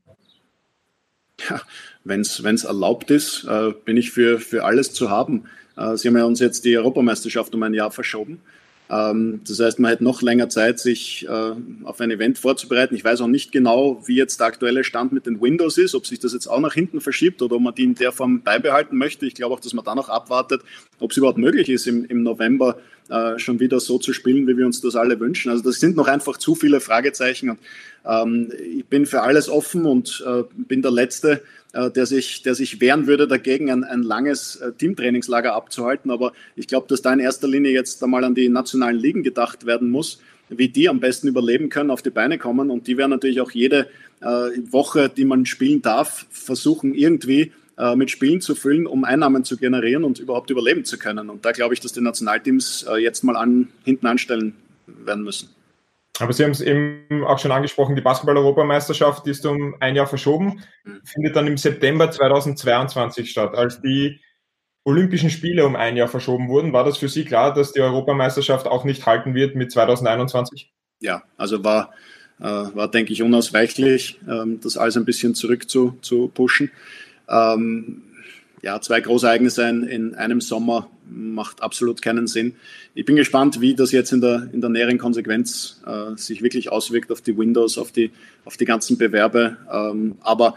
Ja, 1.48 1.60
wenn 2.04 2.20
es 2.20 2.64
erlaubt 2.64 3.10
ist, 3.10 3.44
äh, 3.44 3.72
bin 3.84 3.96
ich 3.96 4.10
für, 4.10 4.38
für 4.38 4.64
alles 4.64 4.92
zu 4.92 5.10
haben. 5.10 5.44
Äh, 5.76 5.96
Sie 5.96 6.08
haben 6.08 6.16
ja 6.16 6.24
uns 6.24 6.40
jetzt 6.40 6.64
die 6.64 6.76
Europameisterschaft 6.76 7.54
um 7.54 7.62
ein 7.62 7.74
Jahr 7.74 7.90
verschoben. 7.90 8.42
Ähm, 8.90 9.40
das 9.46 9.60
heißt, 9.60 9.78
man 9.78 9.90
hat 9.90 10.00
noch 10.00 10.22
länger 10.22 10.48
Zeit, 10.48 10.78
sich 10.78 11.26
äh, 11.28 11.52
auf 11.84 12.00
ein 12.00 12.10
Event 12.10 12.38
vorzubereiten. 12.38 12.94
Ich 12.94 13.04
weiß 13.04 13.20
auch 13.20 13.28
nicht 13.28 13.52
genau, 13.52 14.02
wie 14.06 14.16
jetzt 14.16 14.40
der 14.40 14.48
aktuelle 14.48 14.84
Stand 14.84 15.12
mit 15.12 15.26
den 15.26 15.40
Windows 15.40 15.78
ist, 15.78 15.94
ob 15.94 16.06
sich 16.06 16.18
das 16.18 16.32
jetzt 16.32 16.46
auch 16.46 16.60
nach 16.60 16.74
hinten 16.74 17.00
verschiebt 17.00 17.40
oder 17.42 17.56
ob 17.56 17.62
man 17.62 17.74
die 17.74 17.84
in 17.84 17.94
der 17.94 18.12
Form 18.12 18.42
beibehalten 18.42 18.96
möchte. 18.96 19.26
Ich 19.26 19.34
glaube 19.34 19.54
auch, 19.54 19.60
dass 19.60 19.72
man 19.72 19.84
dann 19.84 19.96
noch 19.96 20.08
abwartet, 20.08 20.62
ob 20.98 21.10
es 21.10 21.16
überhaupt 21.16 21.38
möglich 21.38 21.68
ist, 21.68 21.86
im, 21.86 22.04
im 22.04 22.22
November 22.22 22.76
äh, 23.08 23.38
schon 23.38 23.60
wieder 23.60 23.80
so 23.80 23.98
zu 23.98 24.12
spielen, 24.12 24.46
wie 24.46 24.56
wir 24.56 24.66
uns 24.66 24.80
das 24.80 24.96
alle 24.96 25.18
wünschen. 25.18 25.50
Also 25.50 25.64
das 25.64 25.80
sind 25.80 25.96
noch 25.96 26.08
einfach 26.08 26.36
zu 26.36 26.54
viele 26.54 26.80
Fragezeichen 26.80 27.50
und 27.50 27.58
ähm, 28.04 28.52
ich 28.76 28.86
bin 28.86 29.06
für 29.06 29.22
alles 29.22 29.48
offen 29.48 29.86
und 29.86 30.24
äh, 30.26 30.42
bin 30.54 30.82
der 30.82 30.90
Letzte, 30.90 31.42
der, 31.72 32.06
sich, 32.06 32.42
der 32.42 32.54
sich 32.54 32.80
wehren 32.80 33.06
würde, 33.06 33.26
dagegen 33.26 33.70
ein, 33.70 33.84
ein 33.84 34.02
langes 34.02 34.56
äh, 34.56 34.72
Teamtrainingslager 34.72 35.54
abzuhalten. 35.54 36.10
Aber 36.10 36.32
ich 36.56 36.66
glaube, 36.66 36.86
dass 36.88 37.02
da 37.02 37.12
in 37.12 37.20
erster 37.20 37.48
Linie 37.48 37.72
jetzt 37.72 38.02
einmal 38.02 38.24
an 38.24 38.34
die 38.34 38.48
nationalen 38.48 38.98
Ligen 38.98 39.22
gedacht 39.22 39.64
werden 39.64 39.90
muss, 39.90 40.20
wie 40.48 40.68
die 40.68 40.88
am 40.88 41.00
besten 41.00 41.28
überleben 41.28 41.68
können, 41.68 41.90
auf 41.90 42.02
die 42.02 42.10
Beine 42.10 42.38
kommen. 42.38 42.70
Und 42.70 42.86
die 42.86 42.96
werden 42.96 43.10
natürlich 43.10 43.40
auch 43.40 43.50
jede 43.50 43.88
äh, 44.20 44.26
Woche, 44.70 45.08
die 45.08 45.24
man 45.24 45.46
spielen 45.46 45.82
darf, 45.82 46.26
versuchen 46.30 46.94
irgendwie 46.94 47.52
äh, 47.78 47.96
mit 47.96 48.10
Spielen 48.10 48.40
zu 48.40 48.54
füllen, 48.54 48.86
um 48.86 49.04
Einnahmen 49.04 49.44
zu 49.44 49.56
generieren 49.56 50.04
und 50.04 50.18
überhaupt 50.18 50.50
überleben 50.50 50.84
zu 50.84 50.98
können. 50.98 51.30
Und 51.30 51.44
da 51.44 51.52
glaube 51.52 51.74
ich, 51.74 51.80
dass 51.80 51.92
die 51.92 52.02
Nationalteams 52.02 52.86
äh, 52.88 52.96
jetzt 52.96 53.24
mal 53.24 53.36
an, 53.36 53.68
hinten 53.84 54.06
anstellen 54.06 54.54
werden 54.86 55.24
müssen. 55.24 55.48
Aber 56.18 56.32
Sie 56.32 56.44
haben 56.44 56.50
es 56.50 56.60
eben 56.60 57.24
auch 57.26 57.38
schon 57.38 57.52
angesprochen, 57.52 57.96
die 57.96 58.02
Basketball-Europameisterschaft 58.02 59.26
ist 59.26 59.46
um 59.46 59.74
ein 59.80 59.96
Jahr 59.96 60.06
verschoben, 60.06 60.62
mhm. 60.84 61.00
findet 61.04 61.36
dann 61.36 61.46
im 61.46 61.56
September 61.56 62.10
2022 62.10 63.30
statt. 63.30 63.54
Als 63.54 63.80
die 63.80 64.20
Olympischen 64.84 65.30
Spiele 65.30 65.64
um 65.64 65.76
ein 65.76 65.96
Jahr 65.96 66.08
verschoben 66.08 66.48
wurden, 66.48 66.72
war 66.72 66.84
das 66.84 66.98
für 66.98 67.08
Sie 67.08 67.24
klar, 67.24 67.54
dass 67.54 67.72
die 67.72 67.80
Europameisterschaft 67.80 68.66
auch 68.66 68.84
nicht 68.84 69.06
halten 69.06 69.34
wird 69.34 69.54
mit 69.54 69.72
2021? 69.72 70.72
Ja, 71.00 71.22
also 71.36 71.64
war, 71.64 71.92
äh, 72.40 72.44
war 72.44 72.90
denke 72.90 73.12
ich, 73.12 73.22
unausweichlich, 73.22 74.20
ähm, 74.28 74.60
das 74.60 74.76
alles 74.76 74.96
ein 74.96 75.04
bisschen 75.04 75.34
zurück 75.34 75.70
zu, 75.70 75.98
zu 76.02 76.28
pushen. 76.28 76.70
Ähm, 77.28 78.02
ja, 78.62 78.80
zwei 78.80 79.00
Großereignisse 79.00 79.68
in, 79.68 79.82
in 79.82 80.14
einem 80.14 80.40
Sommer 80.40 80.88
macht 81.04 81.62
absolut 81.62 82.00
keinen 82.00 82.28
Sinn. 82.28 82.54
Ich 82.94 83.04
bin 83.04 83.16
gespannt, 83.16 83.60
wie 83.60 83.74
das 83.74 83.90
jetzt 83.90 84.12
in 84.12 84.20
der, 84.20 84.48
in 84.52 84.60
der 84.60 84.70
näheren 84.70 84.98
Konsequenz 84.98 85.82
äh, 85.84 86.16
sich 86.16 86.42
wirklich 86.42 86.70
auswirkt 86.70 87.10
auf 87.10 87.20
die 87.20 87.36
Windows, 87.36 87.76
auf 87.76 87.90
die, 87.90 88.12
auf 88.44 88.56
die 88.56 88.64
ganzen 88.64 88.96
Bewerbe. 88.96 89.56
Ähm, 89.70 90.16
aber 90.20 90.54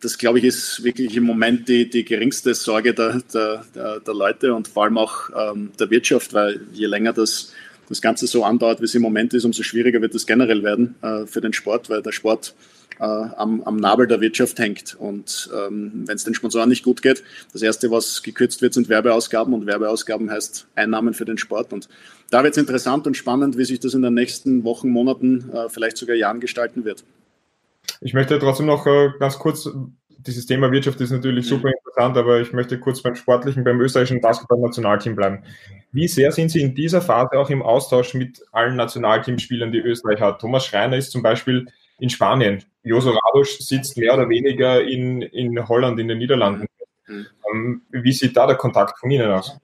das, 0.00 0.18
glaube 0.18 0.38
ich, 0.38 0.44
ist 0.44 0.82
wirklich 0.82 1.16
im 1.16 1.22
Moment 1.22 1.68
die, 1.68 1.88
die 1.88 2.04
geringste 2.04 2.54
Sorge 2.54 2.92
der, 2.92 3.22
der, 3.32 3.64
der, 3.72 4.00
der 4.00 4.14
Leute 4.14 4.52
und 4.52 4.66
vor 4.66 4.84
allem 4.84 4.98
auch 4.98 5.30
ähm, 5.34 5.70
der 5.78 5.90
Wirtschaft, 5.90 6.34
weil 6.34 6.60
je 6.72 6.86
länger 6.86 7.12
das, 7.12 7.52
das 7.88 8.02
Ganze 8.02 8.26
so 8.26 8.44
andauert, 8.44 8.80
wie 8.80 8.86
es 8.86 8.94
im 8.96 9.02
Moment 9.02 9.32
ist, 9.32 9.44
umso 9.44 9.62
schwieriger 9.62 10.02
wird 10.02 10.14
es 10.16 10.26
generell 10.26 10.64
werden 10.64 10.96
äh, 11.02 11.24
für 11.26 11.40
den 11.40 11.52
Sport, 11.52 11.88
weil 11.88 12.02
der 12.02 12.12
Sport 12.12 12.54
äh, 13.00 13.04
am, 13.04 13.62
am 13.62 13.76
Nabel 13.76 14.06
der 14.06 14.20
Wirtschaft 14.20 14.58
hängt. 14.58 14.94
Und 14.98 15.50
ähm, 15.54 16.04
wenn 16.06 16.16
es 16.16 16.24
den 16.24 16.34
Sponsoren 16.34 16.68
nicht 16.68 16.84
gut 16.84 17.02
geht, 17.02 17.22
das 17.52 17.62
Erste, 17.62 17.90
was 17.90 18.22
gekürzt 18.22 18.62
wird, 18.62 18.74
sind 18.74 18.88
Werbeausgaben 18.88 19.54
und 19.54 19.66
Werbeausgaben 19.66 20.30
heißt 20.30 20.66
Einnahmen 20.74 21.14
für 21.14 21.24
den 21.24 21.38
Sport. 21.38 21.72
Und 21.72 21.88
da 22.30 22.42
wird 22.42 22.52
es 22.52 22.58
interessant 22.58 23.06
und 23.06 23.16
spannend, 23.16 23.56
wie 23.56 23.64
sich 23.64 23.80
das 23.80 23.94
in 23.94 24.02
den 24.02 24.14
nächsten 24.14 24.64
Wochen, 24.64 24.90
Monaten, 24.90 25.50
äh, 25.52 25.68
vielleicht 25.68 25.96
sogar 25.96 26.16
Jahren 26.16 26.40
gestalten 26.40 26.84
wird. 26.84 27.04
Ich 28.00 28.14
möchte 28.14 28.38
trotzdem 28.38 28.66
noch 28.66 28.86
äh, 28.86 29.10
ganz 29.18 29.38
kurz, 29.38 29.68
dieses 30.18 30.46
Thema 30.46 30.70
Wirtschaft 30.70 31.00
ist 31.00 31.10
natürlich 31.10 31.46
mhm. 31.46 31.48
super 31.48 31.68
interessant, 31.68 32.16
aber 32.16 32.40
ich 32.40 32.52
möchte 32.52 32.78
kurz 32.78 33.02
beim 33.02 33.14
Sportlichen, 33.14 33.64
beim 33.64 33.80
österreichischen 33.80 34.20
Basketball-Nationalteam 34.20 35.16
bleiben. 35.16 35.42
Wie 35.92 36.08
sehr 36.08 36.32
sind 36.32 36.50
Sie 36.50 36.60
in 36.60 36.74
dieser 36.74 37.00
Phase 37.00 37.38
auch 37.38 37.50
im 37.50 37.62
Austausch 37.62 38.14
mit 38.14 38.42
allen 38.52 38.76
Nationalteamspielern, 38.76 39.72
die 39.72 39.78
Österreich 39.78 40.20
hat? 40.20 40.40
Thomas 40.40 40.66
Schreiner 40.66 40.96
ist 40.96 41.12
zum 41.12 41.22
Beispiel 41.22 41.66
in 41.98 42.10
Spanien. 42.10 42.62
Joso 42.88 43.10
Radosch 43.10 43.58
sitzt 43.58 43.96
mehr 43.96 44.14
oder 44.14 44.28
weniger 44.28 44.82
in, 44.82 45.22
in 45.22 45.68
Holland, 45.68 45.98
in 46.00 46.08
den 46.08 46.18
Niederlanden. 46.18 46.66
Mhm. 47.06 47.26
Ähm, 47.50 47.82
wie 47.90 48.12
sieht 48.12 48.36
da 48.36 48.46
der 48.46 48.56
Kontakt 48.56 48.98
von 48.98 49.10
Ihnen 49.10 49.30
aus? 49.30 49.58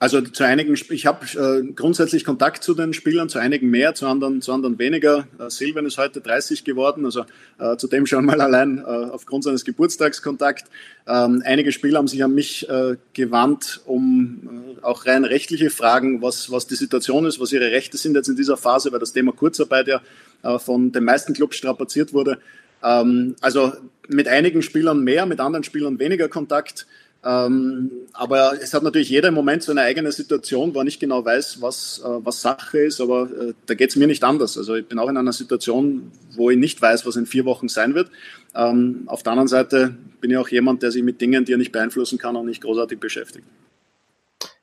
Also 0.00 0.20
zu 0.20 0.44
einigen, 0.44 0.74
ich 0.90 1.06
habe 1.06 1.26
äh, 1.26 1.72
grundsätzlich 1.72 2.24
Kontakt 2.24 2.62
zu 2.62 2.74
den 2.74 2.94
Spielern, 2.94 3.28
zu 3.28 3.40
einigen 3.40 3.68
mehr, 3.68 3.96
zu 3.96 4.06
anderen, 4.06 4.40
zu 4.40 4.52
anderen 4.52 4.78
weniger. 4.78 5.26
Äh, 5.40 5.50
Silvan 5.50 5.86
ist 5.86 5.98
heute 5.98 6.20
30 6.20 6.62
geworden, 6.62 7.04
also 7.04 7.24
äh, 7.58 7.76
zu 7.76 7.88
dem 7.88 8.06
schon 8.06 8.24
mal 8.24 8.40
allein 8.40 8.78
äh, 8.78 8.82
aufgrund 8.82 9.42
seines 9.42 9.64
Geburtstags 9.64 10.22
Kontakt. 10.22 10.66
Ähm, 11.08 11.42
einige 11.44 11.72
Spieler 11.72 11.98
haben 11.98 12.06
sich 12.06 12.22
an 12.22 12.32
mich 12.32 12.68
äh, 12.68 12.96
gewandt, 13.12 13.80
um 13.86 14.76
äh, 14.78 14.84
auch 14.84 15.04
rein 15.04 15.24
rechtliche 15.24 15.68
Fragen, 15.68 16.22
was, 16.22 16.52
was 16.52 16.68
die 16.68 16.76
Situation 16.76 17.26
ist, 17.26 17.40
was 17.40 17.50
ihre 17.50 17.72
Rechte 17.72 17.96
sind 17.96 18.14
jetzt 18.14 18.28
in 18.28 18.36
dieser 18.36 18.56
Phase, 18.56 18.92
weil 18.92 19.00
das 19.00 19.12
Thema 19.12 19.32
Kurzarbeit 19.32 19.88
ja 19.88 20.00
äh, 20.44 20.60
von 20.60 20.92
den 20.92 21.02
meisten 21.02 21.32
Clubs 21.32 21.56
strapaziert 21.56 22.12
wurde. 22.12 22.38
Ähm, 22.84 23.34
also 23.40 23.72
mit 24.06 24.28
einigen 24.28 24.62
Spielern 24.62 25.02
mehr, 25.02 25.26
mit 25.26 25.40
anderen 25.40 25.64
Spielern 25.64 25.98
weniger 25.98 26.28
Kontakt. 26.28 26.86
Ähm, 27.24 27.90
aber 28.12 28.52
es 28.62 28.72
hat 28.74 28.84
natürlich 28.84 29.10
jeder 29.10 29.28
im 29.28 29.34
Moment 29.34 29.62
so 29.64 29.72
eine 29.72 29.82
eigene 29.82 30.12
Situation, 30.12 30.74
wo 30.74 30.78
er 30.78 30.84
nicht 30.84 31.00
genau 31.00 31.24
weiß, 31.24 31.60
was, 31.60 32.00
äh, 32.04 32.08
was 32.24 32.40
Sache 32.40 32.78
ist, 32.78 33.00
aber 33.00 33.22
äh, 33.24 33.54
da 33.66 33.74
geht 33.74 33.90
es 33.90 33.96
mir 33.96 34.06
nicht 34.06 34.22
anders. 34.22 34.56
Also 34.56 34.76
ich 34.76 34.86
bin 34.86 34.98
auch 35.00 35.08
in 35.08 35.16
einer 35.16 35.32
Situation, 35.32 36.12
wo 36.36 36.50
ich 36.50 36.58
nicht 36.58 36.80
weiß, 36.80 37.06
was 37.06 37.16
in 37.16 37.26
vier 37.26 37.44
Wochen 37.44 37.68
sein 37.68 37.94
wird. 37.94 38.10
Ähm, 38.54 39.02
auf 39.06 39.24
der 39.24 39.32
anderen 39.32 39.48
Seite 39.48 39.96
bin 40.20 40.30
ich 40.30 40.36
auch 40.36 40.48
jemand, 40.48 40.82
der 40.82 40.92
sich 40.92 41.02
mit 41.02 41.20
Dingen, 41.20 41.44
die 41.44 41.52
er 41.52 41.58
nicht 41.58 41.72
beeinflussen 41.72 42.18
kann, 42.18 42.36
auch 42.36 42.44
nicht 42.44 42.62
großartig 42.62 43.00
beschäftigt. 43.00 43.46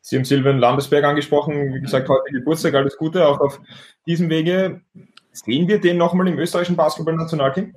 Sie 0.02 0.16
haben 0.16 0.24
Silvan 0.24 0.60
Landesberg 0.60 1.04
angesprochen, 1.04 1.74
wie 1.74 1.82
gesagt, 1.82 2.08
heute 2.08 2.32
Geburtstag, 2.32 2.76
alles 2.76 2.96
Gute, 2.96 3.28
auch 3.28 3.40
auf 3.42 3.60
diesem 4.06 4.30
Wege. 4.30 4.82
Sehen 5.32 5.68
wir 5.68 5.82
den 5.82 5.98
nochmal 5.98 6.28
im 6.30 6.38
österreichischen 6.40 6.78
Basketball-Nationalteam? 6.78 7.76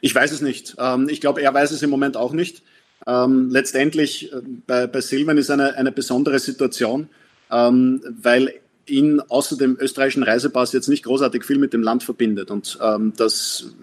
Ich 0.00 0.14
weiß 0.14 0.32
es 0.32 0.40
nicht. 0.40 0.76
Ähm, 0.78 1.08
ich 1.10 1.20
glaube, 1.20 1.42
er 1.42 1.52
weiß 1.52 1.72
es 1.72 1.82
im 1.82 1.90
Moment 1.90 2.16
auch 2.16 2.32
nicht. 2.32 2.62
Ähm, 3.06 3.50
letztendlich 3.50 4.32
äh, 4.32 4.40
bei, 4.66 4.86
bei 4.86 5.00
Silvan 5.00 5.38
ist 5.38 5.50
eine, 5.50 5.74
eine 5.76 5.92
besondere 5.92 6.38
Situation, 6.38 7.08
ähm, 7.50 8.00
weil 8.22 8.54
ihn 8.86 9.20
außer 9.20 9.56
dem 9.56 9.76
österreichischen 9.80 10.22
Reisepass 10.22 10.72
jetzt 10.72 10.88
nicht 10.88 11.04
großartig 11.04 11.44
viel 11.44 11.58
mit 11.58 11.72
dem 11.72 11.82
Land 11.82 12.02
verbindet. 12.02 12.50
Und 12.50 12.78
ähm, 12.82 13.12
das 13.16 13.74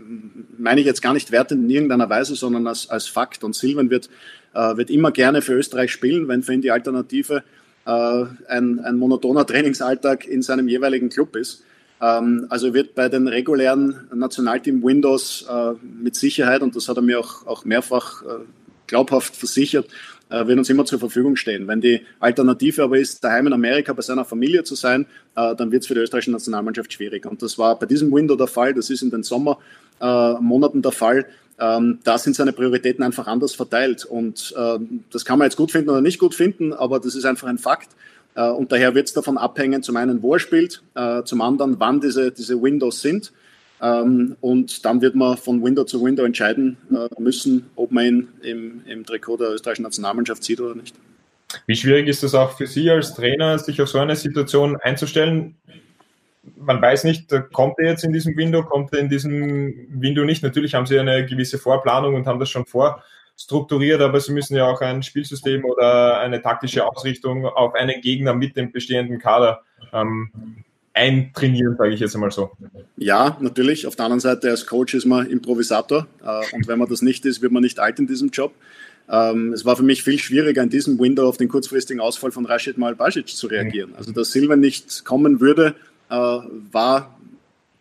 meine 0.58 0.80
ich 0.80 0.86
jetzt 0.86 1.02
gar 1.02 1.14
nicht 1.14 1.32
wertend 1.32 1.64
in 1.64 1.70
irgendeiner 1.70 2.10
Weise, 2.10 2.36
sondern 2.36 2.68
als, 2.68 2.90
als 2.90 3.08
Fakt. 3.08 3.44
Und 3.44 3.56
Silvan 3.56 3.90
wird, 3.90 4.10
äh, 4.54 4.78
wird 4.78 4.90
immer 4.90 5.12
gerne 5.12 5.42
für 5.42 5.54
Österreich 5.54 5.92
spielen, 5.92 6.28
wenn 6.28 6.44
für 6.44 6.54
ihn 6.54 6.62
die 6.62 6.72
Alternative 6.72 7.44
äh, 7.86 8.26
ein, 8.48 8.80
ein 8.80 8.98
monotoner 8.98 9.46
Trainingsalltag 9.46 10.28
in 10.28 10.42
seinem 10.42 10.68
jeweiligen 10.68 11.10
Club 11.10 11.36
ist. 11.36 11.64
Ähm, 12.00 12.46
also 12.50 12.74
wird 12.74 12.96
bei 12.96 13.10
den 13.10 13.28
regulären 13.28 14.08
Nationalteam 14.14 14.84
Windows 14.84 15.46
äh, 15.50 15.74
mit 15.82 16.16
Sicherheit, 16.16 16.62
und 16.62 16.76
das 16.76 16.90
hat 16.90 16.98
er 16.98 17.04
mir 17.04 17.20
auch, 17.20 17.46
auch 17.48 17.66
mehrfach 17.66 18.24
äh, 18.24 18.26
glaubhaft 18.92 19.36
versichert, 19.36 19.88
äh, 20.30 20.46
wird 20.46 20.58
uns 20.58 20.70
immer 20.70 20.86
zur 20.86 21.00
Verfügung 21.00 21.36
stehen. 21.36 21.68
Wenn 21.68 21.82
die 21.82 22.02
Alternative 22.20 22.84
aber 22.84 22.98
ist, 22.98 23.24
daheim 23.24 23.48
in 23.48 23.54
Amerika 23.54 23.94
bei 23.94 24.02
seiner 24.02 24.26
Familie 24.26 24.64
zu 24.64 24.76
sein, 24.76 25.06
äh, 25.36 25.56
dann 25.56 25.72
wird 25.72 25.82
es 25.82 25.88
für 25.88 25.96
die 25.96 26.02
österreichische 26.02 26.32
Nationalmannschaft 26.32 26.94
schwierig. 26.94 27.26
Und 27.26 27.42
das 27.42 27.58
war 27.58 27.78
bei 27.80 27.86
diesem 27.86 28.12
Window 28.12 28.36
der 28.36 28.48
Fall, 28.48 28.74
das 28.74 28.90
ist 28.90 29.02
in 29.02 29.10
den 29.10 29.24
Sommermonaten 29.24 30.82
der 30.82 30.92
Fall. 30.92 31.26
Ähm, 31.60 32.00
da 32.04 32.18
sind 32.18 32.36
seine 32.36 32.54
Prioritäten 32.54 33.04
einfach 33.04 33.28
anders 33.28 33.56
verteilt. 33.56 34.06
Und 34.06 34.54
äh, 34.58 34.80
das 35.12 35.26
kann 35.26 35.40
man 35.40 35.48
jetzt 35.48 35.58
gut 35.58 35.72
finden 35.72 35.90
oder 35.90 36.02
nicht 36.02 36.20
gut 36.20 36.36
finden, 36.36 36.74
aber 36.74 37.00
das 37.00 37.16
ist 37.16 37.26
einfach 37.26 37.48
ein 37.48 37.58
Fakt. 37.58 37.90
Äh, 38.36 38.50
und 38.50 38.72
daher 38.72 38.96
wird 38.96 39.08
es 39.08 39.14
davon 39.14 39.38
abhängen, 39.38 39.84
zum 39.84 39.96
einen, 39.98 40.22
wo 40.22 40.34
er 40.34 40.40
spielt, 40.40 40.82
äh, 40.96 41.24
zum 41.24 41.42
anderen, 41.42 41.80
wann 41.80 42.00
diese, 42.02 42.32
diese 42.32 42.62
Windows 42.62 43.02
sind. 43.02 43.32
Ähm, 43.82 44.36
und 44.42 44.86
dann 44.86 45.02
wird 45.02 45.16
man 45.16 45.38
von 45.38 45.64
Window 45.64 45.84
zu 45.84 46.04
Window 46.04 46.24
entscheiden 46.24 46.78
äh, 46.92 47.22
müssen, 47.22 47.70
ob 47.76 47.92
man 47.92 48.06
ihn 48.06 48.28
im, 48.44 48.82
im 48.86 49.06
Trikot 49.06 49.38
der 49.38 49.50
österreichischen 49.50 49.84
Nationalmannschaft 49.84 50.44
sieht 50.44 50.62
oder 50.62 50.76
nicht. 50.76 50.96
Wie 51.66 51.76
schwierig 51.76 52.08
ist 52.08 52.24
es 52.24 52.36
auch 52.36 52.58
für 52.58 52.68
Sie 52.68 52.90
als 52.90 53.14
Trainer, 53.16 53.58
sich 53.58 53.82
auf 53.82 53.90
so 53.90 53.98
eine 53.98 54.16
Situation 54.16 54.78
einzustellen? 54.78 55.56
Man 56.56 56.82
weiß 56.82 57.04
nicht, 57.04 57.30
kommt 57.52 57.76
er 57.80 57.90
jetzt 57.90 58.04
in 58.04 58.14
diesem 58.14 58.38
Window, 58.38 58.64
kommt 58.64 58.94
er 58.94 59.00
in 59.00 59.10
diesem 59.10 59.74
Window 59.90 60.24
nicht. 60.24 60.44
Natürlich 60.44 60.76
haben 60.76 60.86
Sie 60.86 60.98
eine 60.98 61.26
gewisse 61.26 61.58
Vorplanung 61.58 62.16
und 62.16 62.26
haben 62.28 62.40
das 62.40 62.50
schon 62.50 62.66
vorstrukturiert, 62.66 64.02
aber 64.02 64.20
Sie 64.20 64.32
müssen 64.32 64.56
ja 64.56 64.68
auch 64.68 64.82
ein 64.82 65.04
Spielsystem 65.04 65.66
oder 65.66 66.20
eine 66.20 66.42
taktische 66.42 66.86
Ausrichtung 66.86 67.46
auf 67.46 67.74
einen 67.74 68.00
Gegner 68.02 68.34
mit 68.34 68.56
dem 68.56 68.72
bestehenden 68.72 69.20
Kader 69.20 69.62
ähm, 69.92 70.32
eintrainieren, 70.94 71.78
sage 71.78 71.94
ich 71.94 72.00
jetzt 72.00 72.16
einmal 72.16 72.32
so. 72.32 72.52
Ja, 72.98 73.38
natürlich. 73.40 73.88
Auf 73.88 73.96
der 73.96 74.06
anderen 74.06 74.20
Seite, 74.20 74.50
als 74.50 74.66
Coach 74.66 74.94
ist 74.94 75.06
man 75.06 75.28
Improvisator. 75.28 76.08
Äh, 76.24 76.56
und 76.56 76.68
wenn 76.68 76.80
man 76.80 76.90
das 76.90 77.02
nicht 77.02 77.26
ist, 77.26 77.42
wird 77.42 77.52
man 77.52 77.64
nicht 77.64 77.80
alt 77.80 78.00
in 78.00 78.08
diesem 78.08 78.30
Job. 78.30 78.54
Ähm, 79.10 79.54
es 79.54 79.66
war 79.66 79.76
für 79.76 79.84
mich 79.84 80.04
viel 80.04 80.20
schwieriger, 80.20 80.64
in 80.64 80.70
diesem 80.70 81.00
Window 81.00 81.28
auf 81.28 81.38
den 81.38 81.50
kurzfristigen 81.50 82.02
Ausfall 82.02 82.32
von 82.32 82.46
Rashid 82.46 82.78
Malbasic 82.78 83.28
zu 83.28 83.48
reagieren. 83.48 83.94
Also, 83.96 84.12
dass 84.12 84.32
Silva 84.32 84.56
nicht 84.56 85.06
kommen 85.06 85.40
würde, 85.40 85.76
äh, 86.10 86.16
war 86.16 87.18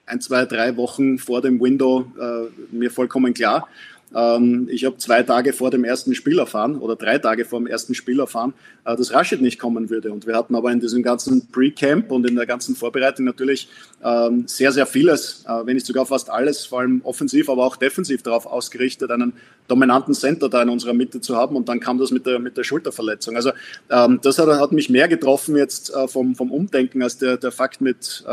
ein, 0.07 0.21
zwei, 0.21 0.45
drei 0.45 0.77
Wochen 0.77 1.19
vor 1.19 1.41
dem 1.41 1.61
Window 1.61 2.11
äh, 2.19 2.75
mir 2.75 2.91
vollkommen 2.91 3.35
klar. 3.35 3.69
Ähm, 4.15 4.69
ich 4.71 4.85
habe 4.85 4.97
zwei 4.99 5.23
Tage 5.23 5.53
vor 5.53 5.71
dem 5.71 5.85
ersten 5.85 6.15
Spiel 6.15 6.39
erfahren 6.39 6.79
oder 6.79 6.97
drei 6.97 7.19
Tage 7.19 7.45
vor 7.45 7.61
dem 7.61 7.67
ersten 7.67 7.95
Spiel 7.95 8.19
erfahren, 8.21 8.55
äh, 8.85 8.97
dass 8.97 9.13
Rashid 9.13 9.41
nicht 9.41 9.59
kommen 9.59 9.91
würde. 9.91 10.13
Und 10.13 10.27
wir 10.27 10.37
hatten 10.37 10.55
aber 10.55 10.73
in 10.73 10.81
diesem 10.81 11.03
ganzen 11.03 11.49
Pre-Camp 11.49 12.11
und 12.11 12.29
in 12.29 12.35
der 12.35 12.47
ganzen 12.47 12.75
Vorbereitung 12.75 13.25
natürlich 13.25 13.69
ähm, 14.03 14.45
sehr, 14.47 14.73
sehr 14.73 14.87
vieles, 14.87 15.45
äh, 15.47 15.67
wenn 15.67 15.75
nicht 15.75 15.87
sogar 15.87 16.07
fast 16.07 16.31
alles, 16.31 16.65
vor 16.67 16.81
allem 16.81 17.01
offensiv, 17.05 17.49
aber 17.49 17.65
auch 17.65 17.77
defensiv 17.77 18.23
darauf 18.23 18.47
ausgerichtet, 18.47 19.11
einen 19.11 19.33
dominanten 19.69 20.15
Center 20.15 20.49
da 20.49 20.63
in 20.63 20.69
unserer 20.69 20.95
Mitte 20.95 21.21
zu 21.21 21.37
haben. 21.37 21.55
Und 21.55 21.69
dann 21.69 21.79
kam 21.79 21.99
das 21.99 22.11
mit 22.11 22.27
der, 22.27 22.41
mit 22.41 22.57
der 22.57 22.65
Schulterverletzung. 22.65 23.37
Also 23.37 23.53
ähm, 23.91 24.19
das 24.23 24.39
hat, 24.39 24.49
hat 24.49 24.73
mich 24.73 24.91
mehr 24.91 25.07
getroffen 25.07 25.57
jetzt 25.57 25.95
äh, 25.95 26.09
vom, 26.09 26.35
vom 26.35 26.51
Umdenken 26.51 27.03
als 27.03 27.19
der, 27.19 27.37
der 27.37 27.53
Fakt 27.53 27.81
mit, 27.81 28.25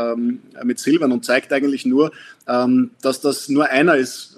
mit 0.62 0.78
Silvan 0.78 1.12
und 1.12 1.24
zeigt 1.24 1.52
eigentlich 1.52 1.84
nur, 1.86 2.10
dass 2.46 3.20
das 3.20 3.48
nur 3.48 3.66
einer 3.66 3.96
ist, 3.96 4.36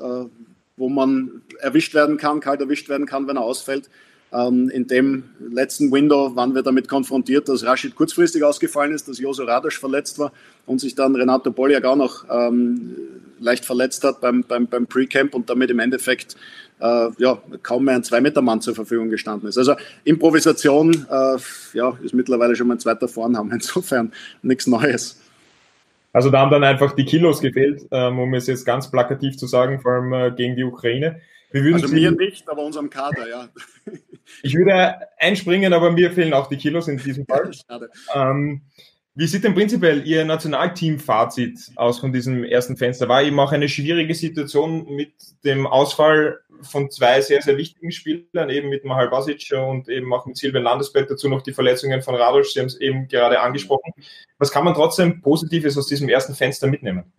wo 0.81 0.89
man 0.89 1.43
erwischt 1.61 1.95
werden 1.95 2.17
kann, 2.17 2.41
kalt 2.41 2.61
erwischt 2.61 2.89
werden 2.89 3.07
kann, 3.07 3.29
wenn 3.29 3.37
er 3.37 3.43
ausfällt. 3.43 3.89
Ähm, 4.33 4.71
in 4.71 4.87
dem 4.87 5.25
letzten 5.51 5.93
Window 5.93 6.35
waren 6.37 6.55
wir 6.55 6.63
damit 6.63 6.89
konfrontiert, 6.89 7.49
dass 7.49 7.65
Rashid 7.65 7.95
kurzfristig 7.95 8.43
ausgefallen 8.45 8.93
ist, 8.93 9.07
dass 9.09 9.19
Joso 9.19 9.45
Radosch 9.45 9.79
verletzt 9.79 10.19
war 10.19 10.33
und 10.67 10.81
sich 10.81 10.95
dann 10.95 11.15
Renato 11.17 11.51
Boljak 11.51 11.85
auch 11.85 11.97
noch 11.97 12.25
ähm, 12.31 12.97
leicht 13.41 13.65
verletzt 13.65 14.05
hat 14.05 14.21
beim, 14.21 14.43
beim, 14.47 14.69
beim 14.69 14.87
Pre-Camp 14.87 15.35
und 15.35 15.51
damit 15.51 15.71
im 15.71 15.81
Endeffekt 15.81 16.37
äh, 16.81 17.09
ja, 17.19 17.43
kaum 17.63 17.85
mehr 17.85 17.97
ein 17.97 18.05
Zwei-Meter-Mann 18.05 18.61
zur 18.63 18.75
Verfügung 18.75 19.11
gestanden 19.11 19.49
ist. 19.49 19.59
Also 19.59 19.75
Improvisation 20.05 21.07
äh, 21.11 21.37
ja, 21.75 21.99
ist 22.03 22.15
mittlerweile 22.15 22.57
schon 22.57 22.69
mein 22.69 22.79
zweiter 22.79 23.09
Vorname, 23.09 23.53
insofern 23.53 24.13
nichts 24.43 24.67
Neues. 24.67 25.19
Also 26.13 26.31
da 26.31 26.41
haben 26.41 26.51
dann 26.51 26.65
einfach 26.65 26.93
die 26.93 27.05
Kilos 27.05 27.41
gefehlt, 27.41 27.87
ähm, 27.93 28.19
um 28.19 28.35
es 28.35 28.47
jetzt 28.47 28.65
ganz 28.65 28.91
plakativ 28.91 29.37
zu 29.37 29.47
sagen, 29.47 29.81
vor 29.81 29.93
allem 29.93 30.13
äh, 30.13 30.31
gegen 30.33 30.57
die 30.57 30.65
Ukraine. 30.65 31.21
also 31.53 31.87
Sie, 31.87 31.95
mir 31.95 32.11
nicht, 32.13 32.49
aber 32.49 32.65
unserem 32.65 32.91
Kader, 32.91 33.29
ja. 33.29 33.49
ich 34.43 34.55
würde 34.55 34.97
einspringen, 35.19 35.73
aber 35.73 35.93
mir 35.93 36.11
fehlen 36.11 36.33
auch 36.33 36.49
die 36.49 36.57
Kilos 36.57 36.89
in 36.89 36.99
diesem 36.99 37.27
Fall. 37.27 37.51
Ähm, 38.15 38.63
wie 39.15 39.27
sieht 39.27 39.45
denn 39.45 39.55
prinzipiell 39.55 40.07
Ihr 40.07 40.25
Nationalteam-Fazit 40.25 41.73
aus 41.77 41.99
von 41.99 42.13
diesem 42.13 42.45
ersten 42.45 42.77
Fenster? 42.77 43.09
War 43.09 43.23
eben 43.23 43.39
auch 43.41 43.53
eine 43.53 43.69
schwierige 43.69 44.15
Situation 44.15 44.95
mit 44.95 45.13
dem 45.45 45.67
Ausfall 45.67 46.41
von 46.63 46.91
zwei 46.91 47.21
sehr, 47.21 47.43
sehr 47.43 47.57
wichtigen 47.57 47.93
Spielern, 47.93 48.51
eben 48.51 48.69
mit 48.69 48.85
Mahal 48.85 49.09
Basic 49.09 49.53
und 49.53 49.89
eben 49.89 50.13
auch 50.13 50.27
mit 50.27 50.37
Silvan 50.37 50.63
Landesberg, 50.63 51.09
dazu 51.09 51.29
noch 51.29 51.43
die 51.43 51.53
Verletzungen 51.53 52.03
von 52.03 52.15
Radosch, 52.15 52.53
Sie 52.53 52.61
haben 52.61 52.67
es 52.67 52.81
eben 52.81 53.09
gerade 53.09 53.41
angesprochen. 53.41 53.93
Was 54.39 54.51
kann 54.51 54.65
man 54.65 54.75
trotzdem 54.75 55.21
Positives 55.21 55.77
aus 55.77 55.87
diesem 55.87 56.09
ersten 56.09 56.35
Fenster 56.35 56.67
mitnehmen? 56.67 57.13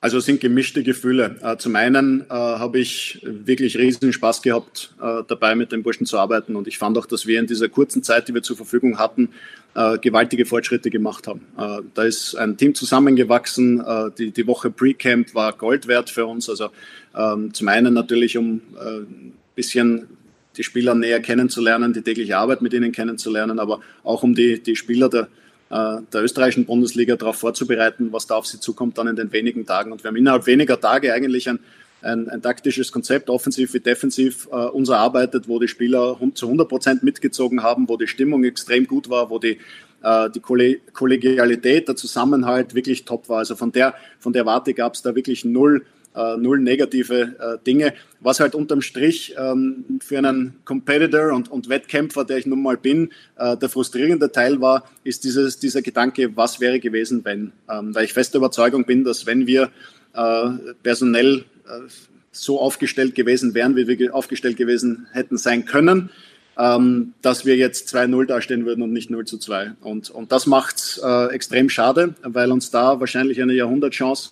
Also 0.00 0.18
es 0.18 0.26
sind 0.26 0.40
gemischte 0.40 0.82
Gefühle. 0.82 1.36
Äh, 1.42 1.56
zum 1.56 1.74
einen 1.74 2.20
äh, 2.28 2.34
habe 2.34 2.78
ich 2.78 3.20
wirklich 3.24 3.78
riesigen 3.78 4.12
Spaß 4.12 4.42
gehabt, 4.42 4.94
äh, 5.00 5.22
dabei 5.26 5.54
mit 5.54 5.72
den 5.72 5.82
Burschen 5.82 6.06
zu 6.06 6.18
arbeiten. 6.18 6.54
Und 6.54 6.68
ich 6.68 6.76
fand 6.76 6.98
auch, 6.98 7.06
dass 7.06 7.26
wir 7.26 7.40
in 7.40 7.46
dieser 7.46 7.70
kurzen 7.70 8.02
Zeit, 8.02 8.28
die 8.28 8.34
wir 8.34 8.42
zur 8.42 8.56
Verfügung 8.56 8.98
hatten, 8.98 9.30
äh, 9.74 9.98
gewaltige 9.98 10.44
Fortschritte 10.44 10.90
gemacht 10.90 11.26
haben. 11.26 11.40
Äh, 11.58 11.82
da 11.94 12.02
ist 12.02 12.34
ein 12.34 12.58
Team 12.58 12.74
zusammengewachsen. 12.74 13.82
Die, 14.18 14.30
die 14.32 14.46
Woche 14.46 14.70
Pre-Camp 14.70 15.34
war 15.34 15.52
Gold 15.54 15.88
wert 15.88 16.10
für 16.10 16.26
uns. 16.26 16.50
Also 16.50 16.68
ähm, 17.16 17.54
zum 17.54 17.68
einen 17.68 17.94
natürlich, 17.94 18.36
um 18.36 18.60
ein 18.78 19.32
bisschen 19.54 20.08
die 20.56 20.62
Spieler 20.62 20.94
näher 20.94 21.20
kennenzulernen, 21.20 21.92
die 21.92 22.02
tägliche 22.02 22.36
Arbeit 22.36 22.62
mit 22.62 22.72
ihnen 22.72 22.92
kennenzulernen, 22.92 23.58
aber 23.58 23.80
auch 24.02 24.22
um 24.22 24.34
die, 24.34 24.62
die 24.62 24.76
Spieler 24.76 25.08
der 25.08 25.28
der 25.68 26.22
österreichischen 26.22 26.64
Bundesliga 26.64 27.16
darauf 27.16 27.36
vorzubereiten, 27.36 28.12
was 28.12 28.26
da 28.26 28.36
auf 28.36 28.46
sie 28.46 28.60
zukommt 28.60 28.98
dann 28.98 29.08
in 29.08 29.16
den 29.16 29.32
wenigen 29.32 29.66
Tagen. 29.66 29.90
Und 29.90 30.04
wir 30.04 30.08
haben 30.08 30.16
innerhalb 30.16 30.46
weniger 30.46 30.80
Tage 30.80 31.12
eigentlich 31.12 31.48
ein, 31.48 31.58
ein, 32.02 32.28
ein 32.28 32.42
taktisches 32.42 32.92
Konzept, 32.92 33.30
offensiv 33.30 33.74
wie 33.74 33.80
defensiv, 33.80 34.48
äh, 34.52 34.54
uns 34.54 34.88
erarbeitet, 34.88 35.48
wo 35.48 35.58
die 35.58 35.68
Spieler 35.68 36.18
zu 36.34 36.46
100 36.46 36.68
Prozent 36.68 37.02
mitgezogen 37.02 37.62
haben, 37.62 37.88
wo 37.88 37.96
die 37.96 38.06
Stimmung 38.06 38.44
extrem 38.44 38.86
gut 38.86 39.08
war, 39.08 39.30
wo 39.30 39.38
die, 39.38 39.58
äh, 40.02 40.30
die 40.30 40.40
Kollegialität, 40.40 41.88
der 41.88 41.96
Zusammenhalt 41.96 42.74
wirklich 42.74 43.04
top 43.04 43.28
war. 43.28 43.38
Also 43.38 43.56
von 43.56 43.72
der, 43.72 43.94
von 44.18 44.32
der 44.32 44.46
Warte 44.46 44.72
gab 44.72 44.94
es 44.94 45.02
da 45.02 45.14
wirklich 45.14 45.44
null 45.44 45.84
äh, 46.16 46.36
null 46.36 46.60
negative 46.60 47.36
äh, 47.38 47.64
Dinge. 47.64 47.94
Was 48.20 48.40
halt 48.40 48.54
unterm 48.54 48.80
Strich 48.80 49.34
ähm, 49.38 49.84
für 50.00 50.18
einen 50.18 50.56
Competitor 50.64 51.32
und, 51.32 51.50
und 51.50 51.68
Wettkämpfer, 51.68 52.24
der 52.24 52.38
ich 52.38 52.46
nun 52.46 52.62
mal 52.62 52.76
bin, 52.76 53.10
äh, 53.36 53.56
der 53.56 53.68
frustrierende 53.68 54.32
Teil 54.32 54.60
war, 54.60 54.88
ist 55.04 55.24
dieses, 55.24 55.58
dieser 55.58 55.82
Gedanke, 55.82 56.36
was 56.36 56.60
wäre 56.60 56.80
gewesen, 56.80 57.24
wenn. 57.24 57.52
Ähm, 57.70 57.94
weil 57.94 58.04
ich 58.04 58.12
feste 58.12 58.38
Überzeugung 58.38 58.84
bin, 58.84 59.04
dass 59.04 59.26
wenn 59.26 59.46
wir 59.46 59.70
äh, 60.14 60.48
personell 60.82 61.44
äh, 61.66 61.88
so 62.32 62.60
aufgestellt 62.60 63.14
gewesen 63.14 63.54
wären, 63.54 63.76
wie 63.76 63.86
wir 63.86 64.14
aufgestellt 64.14 64.56
gewesen 64.56 65.06
hätten 65.12 65.38
sein 65.38 65.64
können, 65.64 66.10
ähm, 66.58 67.14
dass 67.22 67.44
wir 67.44 67.56
jetzt 67.56 67.94
2-0 67.94 68.26
dastehen 68.26 68.64
würden 68.64 68.82
und 68.82 68.92
nicht 68.92 69.10
0 69.10 69.26
zu 69.26 69.38
2. 69.38 69.72
Und, 69.80 70.10
und 70.10 70.32
das 70.32 70.46
macht 70.46 71.00
äh, 71.02 71.28
extrem 71.28 71.68
schade, 71.68 72.14
weil 72.22 72.50
uns 72.50 72.70
da 72.70 73.00
wahrscheinlich 73.00 73.42
eine 73.42 73.52
Jahrhundertchance 73.52 74.30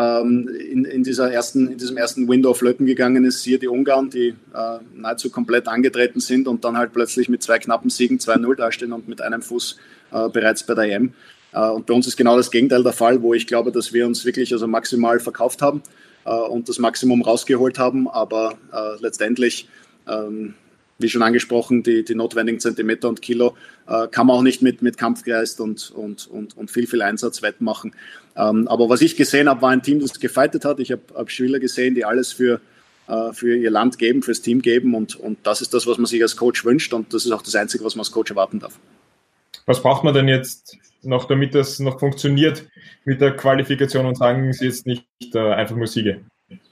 in, 0.00 0.84
in, 0.84 1.02
dieser 1.02 1.30
ersten, 1.32 1.72
in 1.72 1.78
diesem 1.78 1.96
ersten 1.96 2.28
Window 2.28 2.54
flöten 2.54 2.86
gegangen 2.86 3.24
ist. 3.24 3.42
Hier 3.42 3.58
die 3.58 3.68
Ungarn, 3.68 4.10
die 4.10 4.28
äh, 4.28 4.78
nahezu 4.94 5.30
komplett 5.30 5.68
angetreten 5.68 6.20
sind 6.20 6.48
und 6.48 6.64
dann 6.64 6.76
halt 6.76 6.92
plötzlich 6.92 7.28
mit 7.28 7.42
zwei 7.42 7.58
knappen 7.58 7.90
Siegen 7.90 8.18
2-0 8.18 8.54
dastehen 8.54 8.92
und 8.92 9.08
mit 9.08 9.20
einem 9.20 9.42
Fuß 9.42 9.76
äh, 10.12 10.28
bereits 10.28 10.62
bei 10.64 10.74
der 10.74 10.84
EM. 10.84 11.12
Äh, 11.52 11.68
und 11.68 11.86
bei 11.86 11.94
uns 11.94 12.06
ist 12.06 12.16
genau 12.16 12.36
das 12.36 12.50
Gegenteil 12.50 12.82
der 12.82 12.92
Fall, 12.92 13.22
wo 13.22 13.34
ich 13.34 13.46
glaube, 13.46 13.72
dass 13.72 13.92
wir 13.92 14.06
uns 14.06 14.24
wirklich 14.24 14.52
also 14.52 14.66
maximal 14.66 15.20
verkauft 15.20 15.62
haben 15.62 15.82
äh, 16.24 16.30
und 16.30 16.68
das 16.68 16.78
Maximum 16.78 17.22
rausgeholt 17.22 17.78
haben, 17.78 18.08
aber 18.08 18.54
äh, 18.72 19.00
letztendlich 19.00 19.68
ähm, 20.08 20.54
wie 21.00 21.08
schon 21.08 21.22
angesprochen, 21.22 21.82
die, 21.82 22.04
die 22.04 22.14
notwendigen 22.14 22.60
Zentimeter 22.60 23.08
und 23.08 23.22
Kilo 23.22 23.56
äh, 23.86 24.06
kann 24.08 24.26
man 24.26 24.36
auch 24.36 24.42
nicht 24.42 24.62
mit, 24.62 24.82
mit 24.82 24.96
Kampfgeist 24.96 25.60
und, 25.60 25.90
und, 25.90 26.26
und, 26.26 26.56
und 26.56 26.70
viel, 26.70 26.86
viel 26.86 27.02
Einsatz 27.02 27.42
wettmachen. 27.42 27.92
Ähm, 28.36 28.68
aber 28.68 28.88
was 28.88 29.00
ich 29.00 29.16
gesehen 29.16 29.48
habe, 29.48 29.62
war 29.62 29.70
ein 29.70 29.82
Team, 29.82 30.00
das 30.00 30.18
gefeitet 30.18 30.64
hat. 30.64 30.80
Ich 30.80 30.92
habe 30.92 31.02
hab 31.14 31.30
Spieler 31.30 31.58
gesehen, 31.58 31.94
die 31.94 32.04
alles 32.04 32.32
für, 32.32 32.60
äh, 33.08 33.32
für 33.32 33.56
ihr 33.56 33.70
Land 33.70 33.98
geben, 33.98 34.22
fürs 34.22 34.42
Team 34.42 34.62
geben 34.62 34.94
und, 34.94 35.16
und 35.16 35.38
das 35.44 35.60
ist 35.60 35.74
das, 35.74 35.86
was 35.86 35.98
man 35.98 36.06
sich 36.06 36.22
als 36.22 36.36
Coach 36.36 36.64
wünscht 36.64 36.92
und 36.92 37.12
das 37.12 37.26
ist 37.26 37.32
auch 37.32 37.42
das 37.42 37.54
Einzige, 37.54 37.84
was 37.84 37.94
man 37.94 38.00
als 38.00 38.12
Coach 38.12 38.30
erwarten 38.30 38.60
darf. 38.60 38.78
Was 39.66 39.82
braucht 39.82 40.04
man 40.04 40.14
denn 40.14 40.28
jetzt 40.28 40.76
noch, 41.02 41.26
damit 41.26 41.54
das 41.54 41.78
noch 41.78 41.98
funktioniert 41.98 42.68
mit 43.04 43.20
der 43.20 43.36
Qualifikation 43.36 44.06
und 44.06 44.16
sagen 44.16 44.52
Sie 44.52 44.66
jetzt 44.66 44.86
nicht 44.86 45.06
äh, 45.34 45.38
einfach 45.38 45.76
nur 45.76 45.86
Siege? 45.86 46.20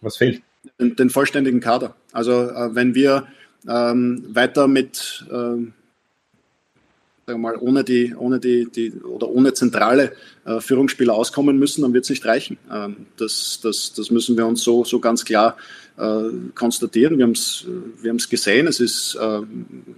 Was 0.01 0.17
fehlt? 0.17 0.43
Den, 0.81 0.97
den 0.97 1.11
vollständigen 1.11 1.61
Kader. 1.61 1.97
Also 2.13 2.33
äh, 2.33 2.75
wenn 2.75 2.95
wir 2.95 3.27
ähm, 3.69 4.25
weiter 4.29 4.67
mit, 4.67 5.25
ähm, 5.31 5.75
sagen 7.27 7.41
wir 7.41 7.53
mal, 7.53 7.57
ohne 7.57 7.85
die, 7.85 8.15
ohne 8.15 8.41
die, 8.41 8.69
die 8.71 8.93
oder 8.93 9.29
ohne 9.29 9.53
zentrale 9.53 10.13
äh, 10.45 10.61
Führungsspieler 10.61 11.15
auskommen 11.15 11.59
müssen, 11.59 11.83
dann 11.83 11.93
wird 11.93 12.05
es 12.05 12.11
nicht 12.11 12.25
reichen. 12.25 12.57
Ähm, 12.73 13.07
das, 13.19 13.61
das, 13.63 13.93
das 13.93 14.11
müssen 14.11 14.37
wir 14.37 14.47
uns 14.47 14.63
so, 14.63 14.85
so 14.85 14.99
ganz 14.99 15.25
klar 15.25 15.57
konstatieren. 16.55 17.19
Wir 17.19 17.25
haben 17.25 17.33
es 17.33 17.67
wir 18.01 18.11
haben's 18.11 18.29
gesehen. 18.29 18.67
Es 18.67 18.81
ist 18.81 19.17
äh, 19.17 19.41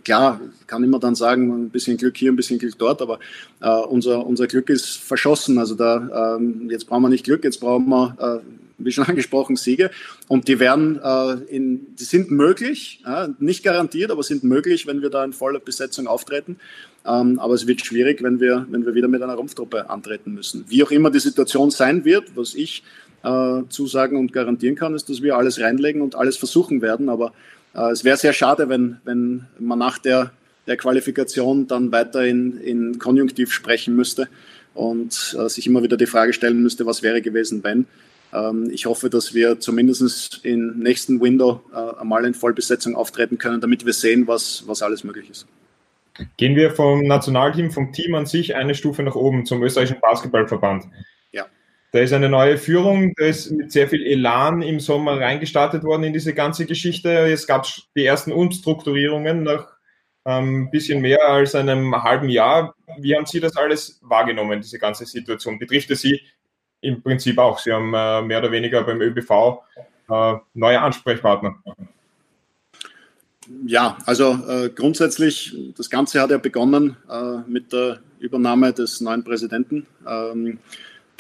klar, 0.05 0.41
kann 0.67 0.83
immer 0.83 0.99
dann 0.99 1.15
sagen, 1.15 1.65
ein 1.65 1.71
bisschen 1.71 1.97
Glück 1.97 2.17
hier, 2.17 2.33
ein 2.33 2.37
bisschen 2.37 2.59
Glück 2.59 2.79
dort, 2.79 3.03
aber 3.03 3.19
äh, 3.61 3.69
unser, 3.69 4.27
unser 4.27 4.47
Glück 4.47 4.71
ist 4.71 4.97
verschossen. 4.97 5.59
Also 5.59 5.75
da 5.75 6.37
ähm, 6.37 6.69
jetzt 6.71 6.87
brauchen 6.87 7.03
wir 7.03 7.09
nicht 7.09 7.25
Glück, 7.25 7.45
jetzt 7.45 7.61
brauchen 7.61 7.89
wir 7.89 8.17
äh, 8.19 8.41
wie 8.85 8.93
schon 8.93 9.05
angesprochen, 9.09 9.57
Siege. 9.57 9.91
Und 10.29 10.49
die 10.49 10.59
werden 10.59 11.01
äh, 11.03 11.33
in, 11.55 11.95
die 11.97 12.05
sind 12.05 12.31
möglich, 12.31 13.01
ja, 13.05 13.29
nicht 13.39 13.63
garantiert, 13.63 14.11
aber 14.11 14.23
sind 14.23 14.45
möglich, 14.45 14.87
wenn 14.87 15.03
wir 15.03 15.11
da 15.11 15.25
in 15.25 15.33
voller 15.33 15.61
Besetzung 15.61 16.07
auftreten. 16.07 16.57
Ähm, 17.05 17.39
aber 17.39 17.55
es 17.55 17.67
wird 17.67 17.85
schwierig, 17.85 18.23
wenn 18.23 18.41
wir, 18.41 18.67
wenn 18.71 18.85
wir 18.85 18.95
wieder 18.95 19.09
mit 19.09 19.23
einer 19.23 19.35
Rumpftruppe 19.35 19.89
antreten 19.89 20.35
müssen. 20.35 20.65
Wie 20.69 20.83
auch 20.83 20.91
immer 20.91 21.11
die 21.11 21.21
Situation 21.21 21.71
sein 21.71 22.05
wird, 22.05 22.37
was 22.37 22.55
ich 22.55 22.83
äh, 23.23 23.63
zusagen 23.69 24.17
und 24.17 24.33
garantieren 24.33 24.77
kann, 24.77 24.95
ist, 24.95 25.09
dass 25.09 25.23
wir 25.23 25.37
alles 25.37 25.61
reinlegen 25.61 26.03
und 26.03 26.15
alles 26.15 26.37
versuchen 26.37 26.83
werden. 26.83 27.09
Aber 27.09 27.33
äh, 27.75 27.91
es 27.91 28.05
wäre 28.05 28.17
sehr 28.17 28.33
schade, 28.33 28.69
wenn, 28.69 28.99
wenn 29.05 29.47
man 29.59 29.79
nach 29.79 29.99
der, 29.99 30.33
der 30.67 30.77
Qualifikation 30.77 31.67
dann 31.67 31.93
weiter 31.93 32.25
in, 32.25 32.59
in 32.59 32.99
Konjunktiv 32.99 33.53
sprechen 33.53 33.97
müsste 33.97 34.29
und 34.75 35.37
äh, 35.39 35.49
sich 35.49 35.67
immer 35.67 35.83
wieder 35.83 35.97
die 35.97 36.07
Frage 36.07 36.33
stellen 36.33 36.63
müsste, 36.63 36.87
was 36.87 37.03
wäre 37.03 37.23
gewesen, 37.23 37.63
wenn. 37.65 37.87
Ähm, 38.33 38.71
ich 38.73 38.87
hoffe, 38.87 39.11
dass 39.11 39.35
wir 39.35 39.61
zumindest 39.61 40.45
im 40.45 40.79
nächsten 40.79 41.21
Window 41.21 41.63
äh, 41.73 42.01
einmal 42.01 42.25
in 42.25 42.35
Vollbesetzung 42.35 42.97
auftreten 42.97 43.39
können, 43.39 43.61
damit 43.61 43.85
wir 43.85 43.93
sehen, 43.93 44.27
was, 44.27 44.65
was 44.67 44.83
alles 44.83 45.05
möglich 45.05 45.31
ist. 45.31 45.47
Gehen 46.37 46.55
wir 46.55 46.71
vom 46.73 47.07
Nationalteam, 47.07 47.71
vom 47.71 47.93
Team 47.93 48.15
an 48.15 48.27
sich 48.27 48.55
eine 48.55 48.75
Stufe 48.75 49.03
nach 49.03 49.15
oben 49.15 49.47
zum 49.47 49.63
österreichischen 49.63 50.01
Basketballverband. 50.01 50.85
Da 51.93 51.99
ist 51.99 52.13
eine 52.13 52.29
neue 52.29 52.57
Führung, 52.57 53.13
da 53.17 53.25
ist 53.25 53.51
mit 53.51 53.73
sehr 53.73 53.89
viel 53.89 54.07
Elan 54.07 54.63
im 54.63 54.79
Sommer 54.79 55.21
reingestartet 55.21 55.83
worden 55.83 56.05
in 56.05 56.13
diese 56.13 56.35
ganze 56.35 56.67
Geschichte. 56.67 57.11
Es 57.11 57.47
gab 57.47 57.67
die 57.97 58.05
ersten 58.05 58.33
Umstrukturierungen 58.33 59.43
nach 59.43 59.67
ein 60.25 60.45
ähm, 60.45 60.71
bisschen 60.71 61.01
mehr 61.01 61.29
als 61.29 61.55
einem 61.55 62.03
halben 62.03 62.29
Jahr. 62.29 62.75
Wie 62.99 63.17
haben 63.17 63.27
Sie 63.27 63.41
das 63.41 63.57
alles 63.57 63.99
wahrgenommen, 64.03 64.61
diese 64.61 64.79
ganze 64.79 65.07
Situation? 65.07 65.59
Betrifft 65.59 65.91
es 65.91 66.03
Sie 66.03 66.21
im 66.81 67.03
Prinzip 67.03 67.39
auch? 67.39 67.59
Sie 67.59 67.73
haben 67.73 67.93
äh, 67.95 68.23
mehr 68.23 68.39
oder 68.39 68.53
weniger 68.53 68.85
beim 68.85 69.01
ÖBV 69.01 69.63
äh, 70.11 70.35
neue 70.55 70.81
Ansprechpartner. 70.81 71.57
Ja, 73.67 73.99
also 74.07 74.39
äh, 74.49 74.69
grundsätzlich, 74.69 75.57
das 75.77 75.91
Ganze 75.91 76.21
hat 76.21 76.31
ja 76.31 76.39
begonnen 76.39 76.97
äh, 77.11 77.39
mit 77.49 77.73
der 77.73 78.01
Übernahme 78.21 78.73
des 78.73 79.01
neuen 79.01 79.25
Präsidenten, 79.25 79.87
ähm, 80.07 80.59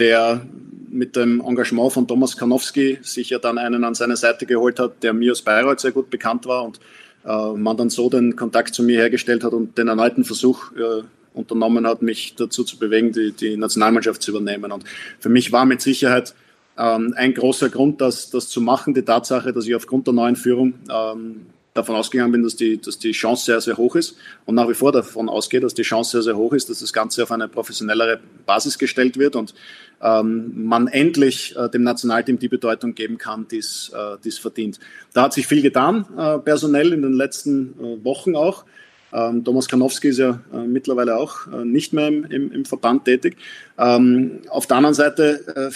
der 0.00 0.44
mit 0.90 1.14
dem 1.14 1.40
Engagement 1.40 1.92
von 1.92 2.08
Thomas 2.08 2.36
Karnowski 2.36 2.98
sich 3.02 3.30
ja 3.30 3.38
dann 3.38 3.58
einen 3.58 3.84
an 3.84 3.94
seine 3.94 4.16
Seite 4.16 4.44
geholt 4.46 4.80
hat, 4.80 5.02
der 5.02 5.12
mir 5.12 5.32
aus 5.32 5.42
Bayreuth 5.42 5.80
sehr 5.80 5.92
gut 5.92 6.10
bekannt 6.10 6.46
war 6.46 6.64
und 6.64 6.80
äh, 7.24 7.52
man 7.56 7.76
dann 7.76 7.90
so 7.90 8.10
den 8.10 8.34
Kontakt 8.34 8.74
zu 8.74 8.82
mir 8.82 8.98
hergestellt 8.98 9.44
hat 9.44 9.52
und 9.52 9.78
den 9.78 9.88
erneuten 9.88 10.24
Versuch 10.24 10.72
äh, 10.72 11.02
unternommen 11.32 11.86
hat, 11.86 12.02
mich 12.02 12.34
dazu 12.34 12.64
zu 12.64 12.78
bewegen, 12.78 13.12
die, 13.12 13.32
die 13.32 13.56
Nationalmannschaft 13.56 14.20
zu 14.20 14.32
übernehmen. 14.32 14.72
Und 14.72 14.84
für 15.20 15.28
mich 15.28 15.52
war 15.52 15.64
mit 15.64 15.80
Sicherheit 15.80 16.34
ähm, 16.76 17.14
ein 17.16 17.34
großer 17.34 17.68
Grund, 17.68 18.00
das, 18.00 18.30
das 18.30 18.48
zu 18.48 18.60
machen, 18.60 18.94
die 18.94 19.02
Tatsache, 19.02 19.52
dass 19.52 19.66
ich 19.66 19.74
aufgrund 19.74 20.08
der 20.08 20.14
neuen 20.14 20.34
Führung 20.34 20.74
ähm, 20.90 21.46
davon 21.74 21.94
ausgegangen 21.94 22.32
bin, 22.32 22.42
dass 22.42 22.56
die, 22.56 22.80
dass 22.80 22.98
die 22.98 23.12
Chance 23.12 23.44
sehr, 23.44 23.60
sehr 23.60 23.76
hoch 23.76 23.94
ist 23.94 24.16
und 24.44 24.54
nach 24.54 24.68
wie 24.68 24.74
vor 24.74 24.92
davon 24.92 25.28
ausgehe, 25.28 25.60
dass 25.60 25.74
die 25.74 25.82
Chance 25.82 26.10
sehr, 26.12 26.22
sehr 26.22 26.36
hoch 26.36 26.52
ist, 26.52 26.68
dass 26.68 26.80
das 26.80 26.92
Ganze 26.92 27.22
auf 27.22 27.30
eine 27.30 27.48
professionellere 27.48 28.20
Basis 28.44 28.78
gestellt 28.78 29.18
wird 29.18 29.36
und 29.36 29.54
ähm, 30.02 30.52
man 30.64 30.88
endlich 30.88 31.54
äh, 31.56 31.68
dem 31.68 31.82
Nationalteam 31.82 32.38
die 32.38 32.48
Bedeutung 32.48 32.94
geben 32.94 33.18
kann, 33.18 33.46
die 33.48 33.58
es 33.58 33.92
äh, 33.94 34.30
verdient. 34.30 34.80
Da 35.12 35.22
hat 35.22 35.32
sich 35.32 35.46
viel 35.46 35.62
getan, 35.62 36.06
äh, 36.16 36.38
personell 36.38 36.92
in 36.92 37.02
den 37.02 37.12
letzten 37.12 37.74
äh, 37.78 38.04
Wochen 38.04 38.34
auch. 38.34 38.64
Ähm, 39.12 39.44
Thomas 39.44 39.68
Kanowski 39.68 40.08
ist 40.08 40.18
ja 40.18 40.40
äh, 40.52 40.66
mittlerweile 40.66 41.16
auch 41.16 41.46
äh, 41.48 41.64
nicht 41.64 41.92
mehr 41.92 42.08
im, 42.08 42.24
im, 42.24 42.52
im 42.52 42.64
Verband 42.64 43.04
tätig. 43.04 43.36
Ähm, 43.76 44.40
auf 44.48 44.66
der 44.66 44.76
anderen 44.76 44.94
Seite, 44.94 45.44
äh, 45.56 45.70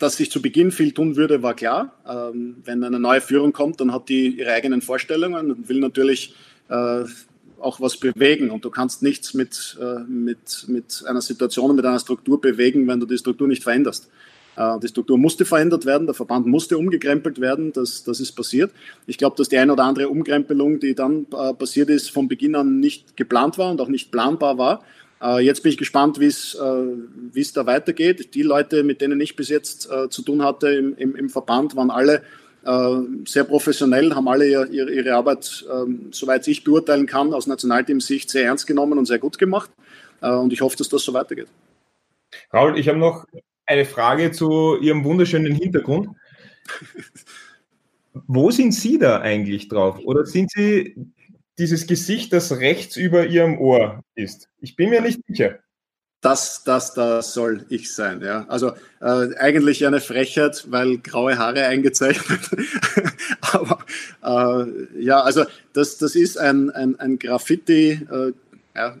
dass 0.00 0.16
sich 0.16 0.30
zu 0.30 0.42
Beginn 0.42 0.72
viel 0.72 0.92
tun 0.92 1.16
würde, 1.16 1.42
war 1.42 1.54
klar. 1.54 1.92
Ähm, 2.08 2.56
wenn 2.64 2.82
eine 2.82 2.98
neue 2.98 3.20
Führung 3.20 3.52
kommt, 3.52 3.80
dann 3.80 3.92
hat 3.92 4.08
die 4.08 4.38
ihre 4.38 4.52
eigenen 4.52 4.80
Vorstellungen 4.82 5.50
und 5.50 5.68
will 5.68 5.78
natürlich 5.78 6.34
äh, 6.68 7.04
auch 7.60 7.80
was 7.80 7.98
bewegen. 7.98 8.50
Und 8.50 8.64
du 8.64 8.70
kannst 8.70 9.02
nichts 9.02 9.34
mit, 9.34 9.78
äh, 9.80 10.00
mit, 10.08 10.64
mit 10.68 11.04
einer 11.06 11.20
Situation, 11.20 11.76
mit 11.76 11.84
einer 11.84 11.98
Struktur 11.98 12.40
bewegen, 12.40 12.88
wenn 12.88 12.98
du 12.98 13.06
die 13.06 13.18
Struktur 13.18 13.46
nicht 13.46 13.62
veränderst. 13.62 14.10
Äh, 14.56 14.78
die 14.80 14.88
Struktur 14.88 15.18
musste 15.18 15.44
verändert 15.44 15.86
werden, 15.86 16.06
der 16.06 16.14
Verband 16.14 16.46
musste 16.46 16.78
umgekrempelt 16.78 17.40
werden, 17.40 17.72
das, 17.72 18.02
das 18.02 18.20
ist 18.20 18.32
passiert. 18.32 18.72
Ich 19.06 19.18
glaube, 19.18 19.36
dass 19.36 19.48
die 19.48 19.58
eine 19.58 19.72
oder 19.72 19.84
andere 19.84 20.08
Umkrempelung, 20.08 20.80
die 20.80 20.94
dann 20.94 21.26
äh, 21.32 21.52
passiert 21.54 21.90
ist, 21.90 22.10
von 22.10 22.26
Beginn 22.26 22.54
an 22.54 22.80
nicht 22.80 23.16
geplant 23.16 23.58
war 23.58 23.70
und 23.70 23.80
auch 23.80 23.88
nicht 23.88 24.10
planbar 24.10 24.58
war. 24.58 24.82
Äh, 25.22 25.40
jetzt 25.40 25.62
bin 25.62 25.70
ich 25.72 25.78
gespannt, 25.78 26.20
wie 26.20 26.26
es 26.26 26.56
wie 26.56 27.40
es 27.40 27.52
da 27.52 27.66
weitergeht. 27.66 28.34
Die 28.34 28.42
Leute, 28.42 28.82
mit 28.82 29.00
denen 29.00 29.20
ich 29.20 29.36
bis 29.36 29.48
jetzt 29.48 29.88
zu 30.10 30.22
tun 30.22 30.42
hatte 30.42 30.70
im, 30.70 30.96
im, 30.96 31.16
im 31.16 31.30
Verband, 31.30 31.76
waren 31.76 31.90
alle 31.90 32.22
sehr 33.24 33.44
professionell, 33.44 34.14
haben 34.14 34.28
alle 34.28 34.46
ihre, 34.46 34.92
ihre 34.92 35.14
Arbeit, 35.14 35.64
ähm, 35.72 36.08
soweit 36.10 36.46
ich 36.46 36.62
beurteilen 36.62 37.06
kann, 37.06 37.32
aus 37.32 37.46
Nationalteam-Sicht 37.46 38.28
sehr 38.28 38.44
ernst 38.44 38.66
genommen 38.66 38.98
und 38.98 39.06
sehr 39.06 39.18
gut 39.18 39.38
gemacht. 39.38 39.70
Und 40.20 40.52
ich 40.52 40.60
hoffe, 40.60 40.76
dass 40.76 40.90
das 40.90 41.02
so 41.02 41.14
weitergeht. 41.14 41.48
Raul, 42.52 42.78
ich 42.78 42.88
habe 42.88 42.98
noch 42.98 43.24
eine 43.66 43.84
Frage 43.84 44.32
zu 44.32 44.76
Ihrem 44.80 45.04
wunderschönen 45.04 45.54
Hintergrund. 45.54 46.08
Wo 48.26 48.50
sind 48.50 48.72
Sie 48.72 48.98
da 48.98 49.20
eigentlich 49.20 49.68
drauf? 49.68 49.98
Oder 50.04 50.26
sind 50.26 50.50
Sie 50.50 50.96
dieses 51.60 51.86
Gesicht, 51.86 52.32
das 52.32 52.50
rechts 52.58 52.96
über 52.96 53.26
Ihrem 53.26 53.58
Ohr 53.58 54.02
ist? 54.14 54.48
Ich 54.60 54.74
bin 54.74 54.90
mir 54.90 55.00
nicht 55.00 55.20
sicher. 55.28 55.58
Das, 56.22 56.64
das, 56.64 56.92
das 56.92 57.32
soll 57.32 57.64
ich 57.70 57.94
sein, 57.94 58.20
ja. 58.20 58.44
Also 58.48 58.72
äh, 59.00 59.34
eigentlich 59.38 59.86
eine 59.86 60.00
Frechheit, 60.00 60.66
weil 60.70 60.98
graue 60.98 61.38
Haare 61.38 61.64
eingezeichnet. 61.64 62.40
Aber 63.52 63.78
äh, 64.22 65.02
ja, 65.02 65.20
also 65.20 65.44
das, 65.72 65.96
das 65.96 66.16
ist 66.16 66.36
ein, 66.36 66.70
ein, 66.70 66.98
ein 67.00 67.18
Graffiti, 67.18 68.06
äh, 68.10 68.32
ja, 68.74 68.96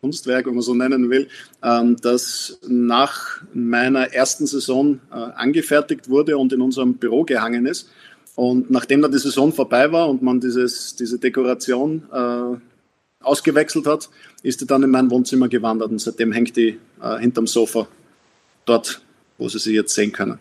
Kunstwerk, 0.00 0.46
wenn 0.46 0.54
man 0.54 0.62
so 0.62 0.74
nennen 0.74 1.10
will, 1.10 1.28
ähm, 1.62 1.96
das 2.02 2.58
nach 2.66 3.42
meiner 3.54 4.12
ersten 4.12 4.46
Saison 4.46 5.00
äh, 5.10 5.14
angefertigt 5.14 6.08
wurde 6.08 6.36
und 6.38 6.52
in 6.52 6.60
unserem 6.60 6.94
Büro 6.94 7.24
gehangen 7.24 7.66
ist. 7.66 7.88
Und 8.34 8.70
nachdem 8.70 9.02
dann 9.02 9.12
die 9.12 9.18
Saison 9.18 9.52
vorbei 9.52 9.92
war 9.92 10.08
und 10.08 10.22
man 10.22 10.40
dieses, 10.40 10.96
diese 10.96 11.18
Dekoration 11.18 12.04
äh, 12.12 13.24
ausgewechselt 13.24 13.86
hat, 13.86 14.08
ist 14.42 14.60
die 14.60 14.66
dann 14.66 14.82
in 14.82 14.90
mein 14.90 15.10
Wohnzimmer 15.10 15.48
gewandert 15.48 15.90
und 15.90 16.00
seitdem 16.00 16.32
hängt 16.32 16.56
die 16.56 16.78
äh, 17.02 17.18
hinterm 17.18 17.46
Sofa 17.46 17.86
dort, 18.64 19.02
wo 19.38 19.48
Sie 19.48 19.58
sie 19.58 19.74
jetzt 19.74 19.94
sehen 19.94 20.12
können. 20.12 20.38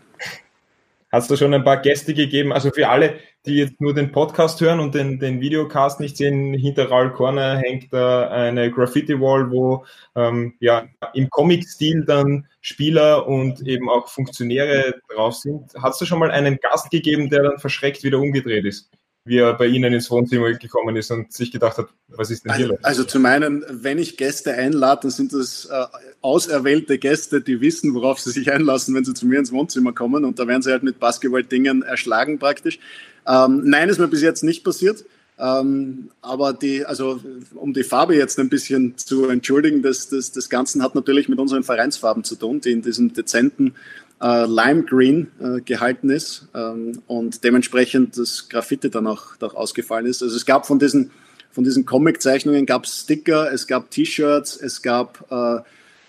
Hast 1.12 1.30
du 1.30 1.36
schon 1.36 1.54
ein 1.54 1.65
paar 1.65 1.82
Gäste 1.82 2.13
gegeben? 2.13 2.54
Also 2.54 2.71
für 2.71 2.88
alle, 2.88 3.19
die 3.45 3.58
jetzt 3.58 3.82
nur 3.82 3.93
den 3.93 4.13
Podcast 4.13 4.62
hören 4.62 4.80
und 4.80 4.95
den, 4.95 5.19
den 5.19 5.41
Videocast 5.41 6.00
nicht 6.00 6.15
sehen, 6.15 6.54
hinter 6.54 6.88
Raul 6.88 7.12
Corner 7.12 7.58
hängt 7.58 7.91
da 7.91 8.30
eine 8.30 8.71
Graffiti-Wall, 8.71 9.52
wo 9.52 9.86
ähm, 10.15 10.54
ja 10.62 10.88
im 11.13 11.30
Comic-Stil 11.30 12.06
dann 12.06 12.47
Spieler 12.62 13.28
und 13.28 13.62
eben 13.67 13.89
auch 13.89 14.08
Funktionäre 14.08 14.95
drauf 15.13 15.36
sind. 15.36 15.74
Hast 15.82 16.00
du 16.00 16.06
schon 16.06 16.19
mal 16.19 16.32
einen 16.32 16.58
Gast 16.58 16.89
gegeben, 16.91 17.30
der 17.30 17.43
dann 17.43 17.60
verschreckt 17.60 18.04
wieder 18.04 18.19
umgedreht 18.19 18.63
ist? 18.65 18.89
Wie 19.23 19.38
er 19.38 19.53
bei 19.53 19.67
Ihnen 19.67 19.93
ins 19.93 20.10
Wohnzimmer 20.10 20.51
gekommen 20.53 20.95
ist 20.95 21.12
und 21.12 21.31
sich 21.31 21.51
gedacht 21.51 21.77
hat, 21.77 21.88
was 22.07 22.31
ist 22.31 22.43
denn 22.43 22.55
hier 22.55 22.65
also, 22.65 22.75
los? 22.75 22.84
Also 22.84 23.03
zum 23.03 23.25
einen, 23.25 23.63
wenn 23.69 23.99
ich 23.99 24.17
Gäste 24.17 24.53
einlade, 24.53 25.01
dann 25.03 25.12
sind 25.12 25.34
das 25.34 25.65
äh, 25.65 25.86
auserwählte 26.21 26.97
Gäste, 26.97 27.41
die 27.41 27.62
wissen, 27.62 27.93
worauf 27.93 28.19
sie 28.19 28.31
sich 28.31 28.51
einlassen, 28.51 28.95
wenn 28.95 29.05
sie 29.05 29.13
zu 29.13 29.27
mir 29.27 29.39
ins 29.39 29.51
Wohnzimmer 29.51 29.93
kommen 29.93 30.25
und 30.25 30.39
da 30.39 30.47
werden 30.47 30.63
sie 30.63 30.71
halt 30.71 30.84
mit 30.84 30.99
Basketball-Dingen 30.99 31.84
erschlagen 31.84 32.39
praktisch. 32.39 32.79
Ähm, 33.27 33.62
nein, 33.65 33.89
ist 33.89 33.99
mir 33.99 34.07
bis 34.07 34.21
jetzt 34.21 34.43
nicht 34.43 34.63
passiert. 34.63 35.05
Ähm, 35.41 36.12
aber 36.21 36.53
die, 36.53 36.86
also 36.86 37.19
um 37.55 37.73
die 37.73 37.84
Farbe 37.84 38.15
jetzt 38.15 38.38
ein 38.39 38.49
bisschen 38.49 38.97
zu 38.97 39.27
entschuldigen, 39.27 39.81
das, 39.81 40.07
das, 40.10 40.31
das 40.31 40.49
Ganze 40.49 40.81
hat 40.84 40.93
natürlich 40.93 41.29
mit 41.29 41.39
unseren 41.39 41.63
Vereinsfarben 41.63 42.23
zu 42.23 42.36
tun, 42.36 42.62
die 42.62 42.71
in 42.71 42.84
diesem 42.84 43.13
dezenten 43.13 43.73
äh, 44.21 44.45
Lime 44.45 44.84
Green 44.84 45.31
äh, 45.39 45.62
gehalten 45.62 46.10
ist 46.10 46.47
ähm, 46.53 47.01
und 47.07 47.43
dementsprechend 47.43 48.17
das 48.17 48.47
Graffiti 48.49 48.89
dann 48.89 49.07
auch, 49.07 49.41
auch 49.41 49.55
ausgefallen 49.55 50.05
ist. 50.05 50.21
Also 50.21 50.36
es 50.36 50.45
gab 50.45 50.65
von 50.65 50.79
diesen, 50.79 51.12
von 51.51 51.63
diesen 51.63 51.86
Comic-Zeichnungen 51.86 52.65
gab 52.65 52.88
Sticker, 52.88 53.51
es 53.51 53.67
gab 53.67 53.89
T-Shirts, 53.91 54.57
es 54.57 54.81
gab 54.81 55.25
äh, 55.31 55.62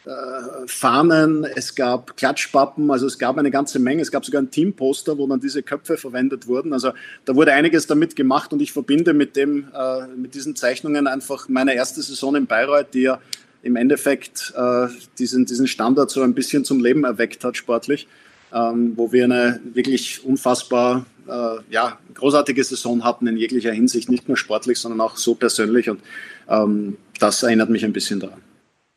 äh, 0.04 0.66
Fahnen, 0.66 1.44
es 1.44 1.76
gab 1.76 2.16
Klatschpappen, 2.16 2.90
also 2.90 3.06
es 3.06 3.20
gab 3.20 3.38
eine 3.38 3.52
ganze 3.52 3.78
Menge. 3.78 4.02
Es 4.02 4.10
gab 4.10 4.24
sogar 4.24 4.42
ein 4.42 4.50
Teamposter, 4.50 5.16
wo 5.16 5.26
dann 5.28 5.40
diese 5.40 5.62
Köpfe 5.62 5.96
verwendet 5.96 6.48
wurden. 6.48 6.72
Also 6.72 6.92
da 7.24 7.36
wurde 7.36 7.52
einiges 7.52 7.86
damit 7.86 8.16
gemacht 8.16 8.52
und 8.52 8.60
ich 8.60 8.72
verbinde 8.72 9.14
mit, 9.14 9.36
dem, 9.36 9.68
äh, 9.72 10.06
mit 10.16 10.34
diesen 10.34 10.56
Zeichnungen 10.56 11.06
einfach 11.06 11.48
meine 11.48 11.74
erste 11.74 12.02
Saison 12.02 12.34
in 12.34 12.46
Bayreuth, 12.46 12.94
die 12.94 13.02
ja 13.02 13.20
im 13.62 13.76
Endeffekt 13.76 14.52
äh, 14.56 14.88
diesen, 15.18 15.46
diesen 15.46 15.66
Standard 15.66 16.10
so 16.10 16.22
ein 16.22 16.34
bisschen 16.34 16.64
zum 16.64 16.82
Leben 16.82 17.04
erweckt 17.04 17.44
hat 17.44 17.56
sportlich, 17.56 18.08
ähm, 18.52 18.92
wo 18.96 19.12
wir 19.12 19.24
eine 19.24 19.60
wirklich 19.72 20.24
unfassbar 20.24 21.06
äh, 21.28 21.56
ja, 21.70 21.98
großartige 22.14 22.62
Saison 22.64 23.04
hatten 23.04 23.26
in 23.26 23.36
jeglicher 23.36 23.72
Hinsicht, 23.72 24.10
nicht 24.10 24.28
nur 24.28 24.36
sportlich, 24.36 24.78
sondern 24.78 25.00
auch 25.00 25.16
so 25.16 25.34
persönlich 25.34 25.88
und 25.88 26.00
ähm, 26.48 26.96
das 27.18 27.42
erinnert 27.42 27.70
mich 27.70 27.84
ein 27.84 27.92
bisschen 27.92 28.20
daran. 28.20 28.40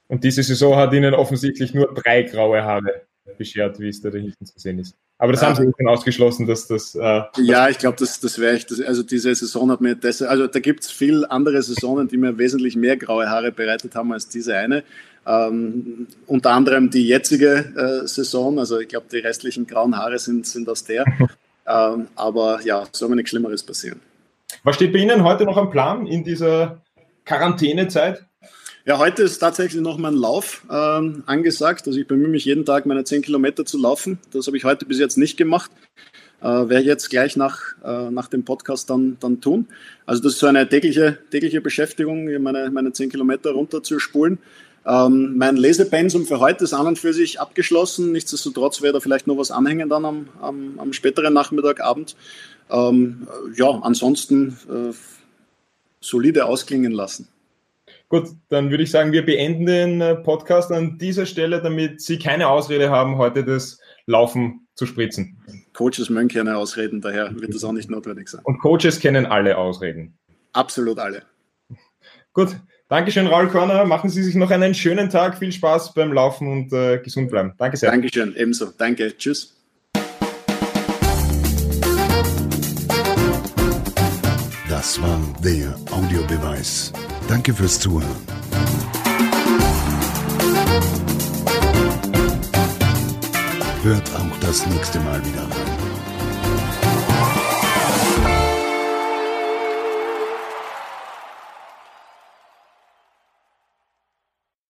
Und 0.08 0.24
diese 0.24 0.44
Saison 0.44 0.76
hat 0.76 0.94
Ihnen 0.94 1.14
offensichtlich 1.14 1.74
nur 1.74 1.94
drei 1.94 2.24
graue 2.24 2.64
Haare 2.64 3.06
beschert, 3.38 3.80
wie 3.80 3.90
es 3.90 4.02
da 4.02 4.10
hinten 4.10 4.46
zu 4.46 4.60
sehen 4.60 4.80
ist. 4.80 4.96
Aber 5.18 5.32
das 5.32 5.42
haben 5.42 5.56
Sie 5.56 5.72
schon 5.78 5.88
ausgeschlossen, 5.88 6.46
dass 6.46 6.68
das. 6.68 6.94
Äh, 6.94 7.22
ja, 7.38 7.70
ich 7.70 7.78
glaube, 7.78 7.96
das, 7.98 8.20
das 8.20 8.38
wäre 8.38 8.56
ich. 8.56 8.66
Das, 8.66 8.82
also 8.82 9.02
diese 9.02 9.34
Saison 9.34 9.72
hat 9.72 9.80
mir 9.80 9.96
das. 9.96 10.22
Also 10.22 10.48
da 10.48 10.60
gibt 10.60 10.84
es 10.84 10.92
viel 10.92 11.26
andere 11.26 11.62
Saisonen, 11.62 12.10
die 12.10 12.18
mir 12.18 12.38
wesentlich 12.38 12.76
mehr 12.76 12.98
graue 12.98 13.30
Haare 13.30 13.52
bereitet 13.52 13.96
haben 13.96 14.12
als 14.12 14.28
diese 14.28 14.58
eine. 14.58 14.84
Ähm, 15.26 16.08
unter 16.28 16.52
anderem 16.52 16.90
die 16.90 17.08
jetzige 17.08 18.04
äh, 18.04 18.08
Saison. 18.08 18.60
Also 18.60 18.80
ich 18.80 18.90
glaube, 18.90 19.06
die 19.10 19.20
restlichen 19.20 19.68
grauen 19.68 19.98
Haare 19.98 20.20
sind, 20.20 20.46
sind 20.48 20.68
aus 20.68 20.84
der. 20.84 21.06
ähm, 21.68 22.08
aber 22.16 22.60
ja, 22.64 22.84
soll 22.92 23.08
mir 23.10 23.16
nichts 23.16 23.30
Schlimmeres 23.30 23.64
passieren. 23.64 24.02
Was 24.64 24.76
steht 24.76 24.92
bei 24.92 25.00
Ihnen 25.00 25.24
heute 25.24 25.46
noch 25.46 25.58
am 25.58 25.70
Plan 25.70 26.08
in 26.08 26.24
dieser 26.26 26.82
Quarantänezeit? 27.24 28.26
Ja, 28.88 29.00
heute 29.00 29.24
ist 29.24 29.40
tatsächlich 29.40 29.82
noch 29.82 29.98
mein 29.98 30.14
Lauf 30.14 30.64
ähm, 30.72 31.24
angesagt. 31.26 31.88
Also 31.88 32.00
ich 32.00 32.06
bemühe 32.06 32.28
mich 32.28 32.46
jeden 32.46 32.66
Tag, 32.66 32.86
meine 32.86 33.04
10 33.04 33.24
Kilometer 33.24 33.66
zu 33.66 33.80
laufen. 33.80 34.20
Das 34.32 34.46
habe 34.46 34.58
ich 34.58 34.64
heute 34.64 34.86
bis 34.86 35.00
jetzt 35.00 35.18
nicht 35.18 35.38
gemacht. 35.38 35.72
Äh, 36.40 36.46
werde 36.46 36.82
ich 36.82 36.86
jetzt 36.86 37.10
gleich 37.10 37.36
nach, 37.36 37.60
äh, 37.84 38.12
nach 38.12 38.28
dem 38.28 38.46
Podcast 38.46 38.92
dann, 38.92 39.18
dann 39.20 39.42
tun. 39.42 39.66
Also 40.06 40.22
das 40.22 40.34
ist 40.34 40.40
so 40.40 40.46
eine 40.46 40.70
tägliche, 40.70 41.18
tägliche 41.32 41.62
Beschäftigung, 41.62 42.32
meine, 42.44 42.70
meine 42.70 42.94
10 42.94 43.10
Kilometer 43.10 43.54
runter 43.54 43.82
zu 43.82 43.98
spulen. 43.98 44.38
Ähm, 44.86 45.36
mein 45.36 45.58
Lesepensum 45.58 46.28
für 46.28 46.40
heute 46.40 46.66
ist 46.66 46.74
an 46.74 46.86
und 46.86 47.00
für 47.00 47.12
sich 47.12 47.40
abgeschlossen. 47.40 48.12
Nichtsdestotrotz 48.12 48.84
werde 48.84 49.00
da 49.00 49.00
vielleicht 49.00 49.26
noch 49.26 49.40
was 49.40 49.50
anhängen 49.50 49.90
dann 49.90 50.06
am, 50.06 50.30
am, 50.40 50.80
am 50.80 50.94
späteren 50.94 51.34
Nachmittag, 51.34 51.82
Abend. 51.82 52.16
Ähm, 52.70 53.28
ja, 53.56 53.68
ansonsten 53.82 54.60
äh, 54.70 54.94
solide 56.02 56.46
ausklingen 56.46 56.92
lassen. 56.92 57.28
Gut, 58.08 58.30
dann 58.50 58.70
würde 58.70 58.84
ich 58.84 58.92
sagen, 58.92 59.12
wir 59.12 59.26
beenden 59.26 59.66
den 59.66 60.02
äh, 60.02 60.16
Podcast 60.16 60.72
an 60.72 60.98
dieser 61.00 61.26
Stelle, 61.26 61.62
damit 61.62 62.02
Sie 62.02 62.20
keine 62.20 62.48
Ausrede 62.48 62.92
haben, 62.92 63.18
heute 63.18 63.44
das 63.44 63.80
Laufen 64.06 64.68
zu 64.76 64.86
spritzen. 64.86 65.38
Coaches 65.74 66.10
mögen 66.10 66.28
keine 66.28 66.58
Ausreden, 66.58 67.02
daher 67.02 67.34
wird 67.40 67.56
das 67.56 67.64
auch 67.64 67.72
nicht 67.72 67.90
notwendig 67.90 68.30
sein. 68.30 68.42
Und 68.44 68.60
Coaches 68.60 69.00
kennen 69.00 69.26
alle 69.26 69.58
Ausreden. 69.58 70.18
Absolut 70.54 71.00
alle. 71.00 71.24
Gut, 72.34 72.56
Dankeschön, 72.88 73.26
Raul 73.26 73.48
Korner. 73.48 73.84
Machen 73.86 74.12
Sie 74.12 74.22
sich 74.22 74.36
noch 74.36 74.52
einen 74.52 74.76
schönen 74.76 75.10
Tag. 75.10 75.40
Viel 75.40 75.52
Spaß 75.52 75.96
beim 75.96 76.14
Laufen 76.14 76.48
und 76.48 76.72
äh, 76.72 77.00
gesund 77.00 77.32
bleiben. 77.32 77.54
Danke 77.58 77.78
sehr. 77.78 77.90
Dankeschön, 77.90 78.36
ebenso. 78.36 78.68
Danke. 78.78 79.18
Tschüss. 79.18 79.56
Das 84.70 85.02
war 85.02 85.20
der 85.44 85.76
Audiobeweis. 85.92 86.94
Danke 87.28 87.54
fürs 87.54 87.80
Zuhören. 87.80 88.16
Hört 93.84 94.16
auch 94.16 94.40
das 94.42 94.66
nächste 94.68 95.00
Mal 95.00 95.24
wieder 95.26 95.42
rein. 95.42 95.75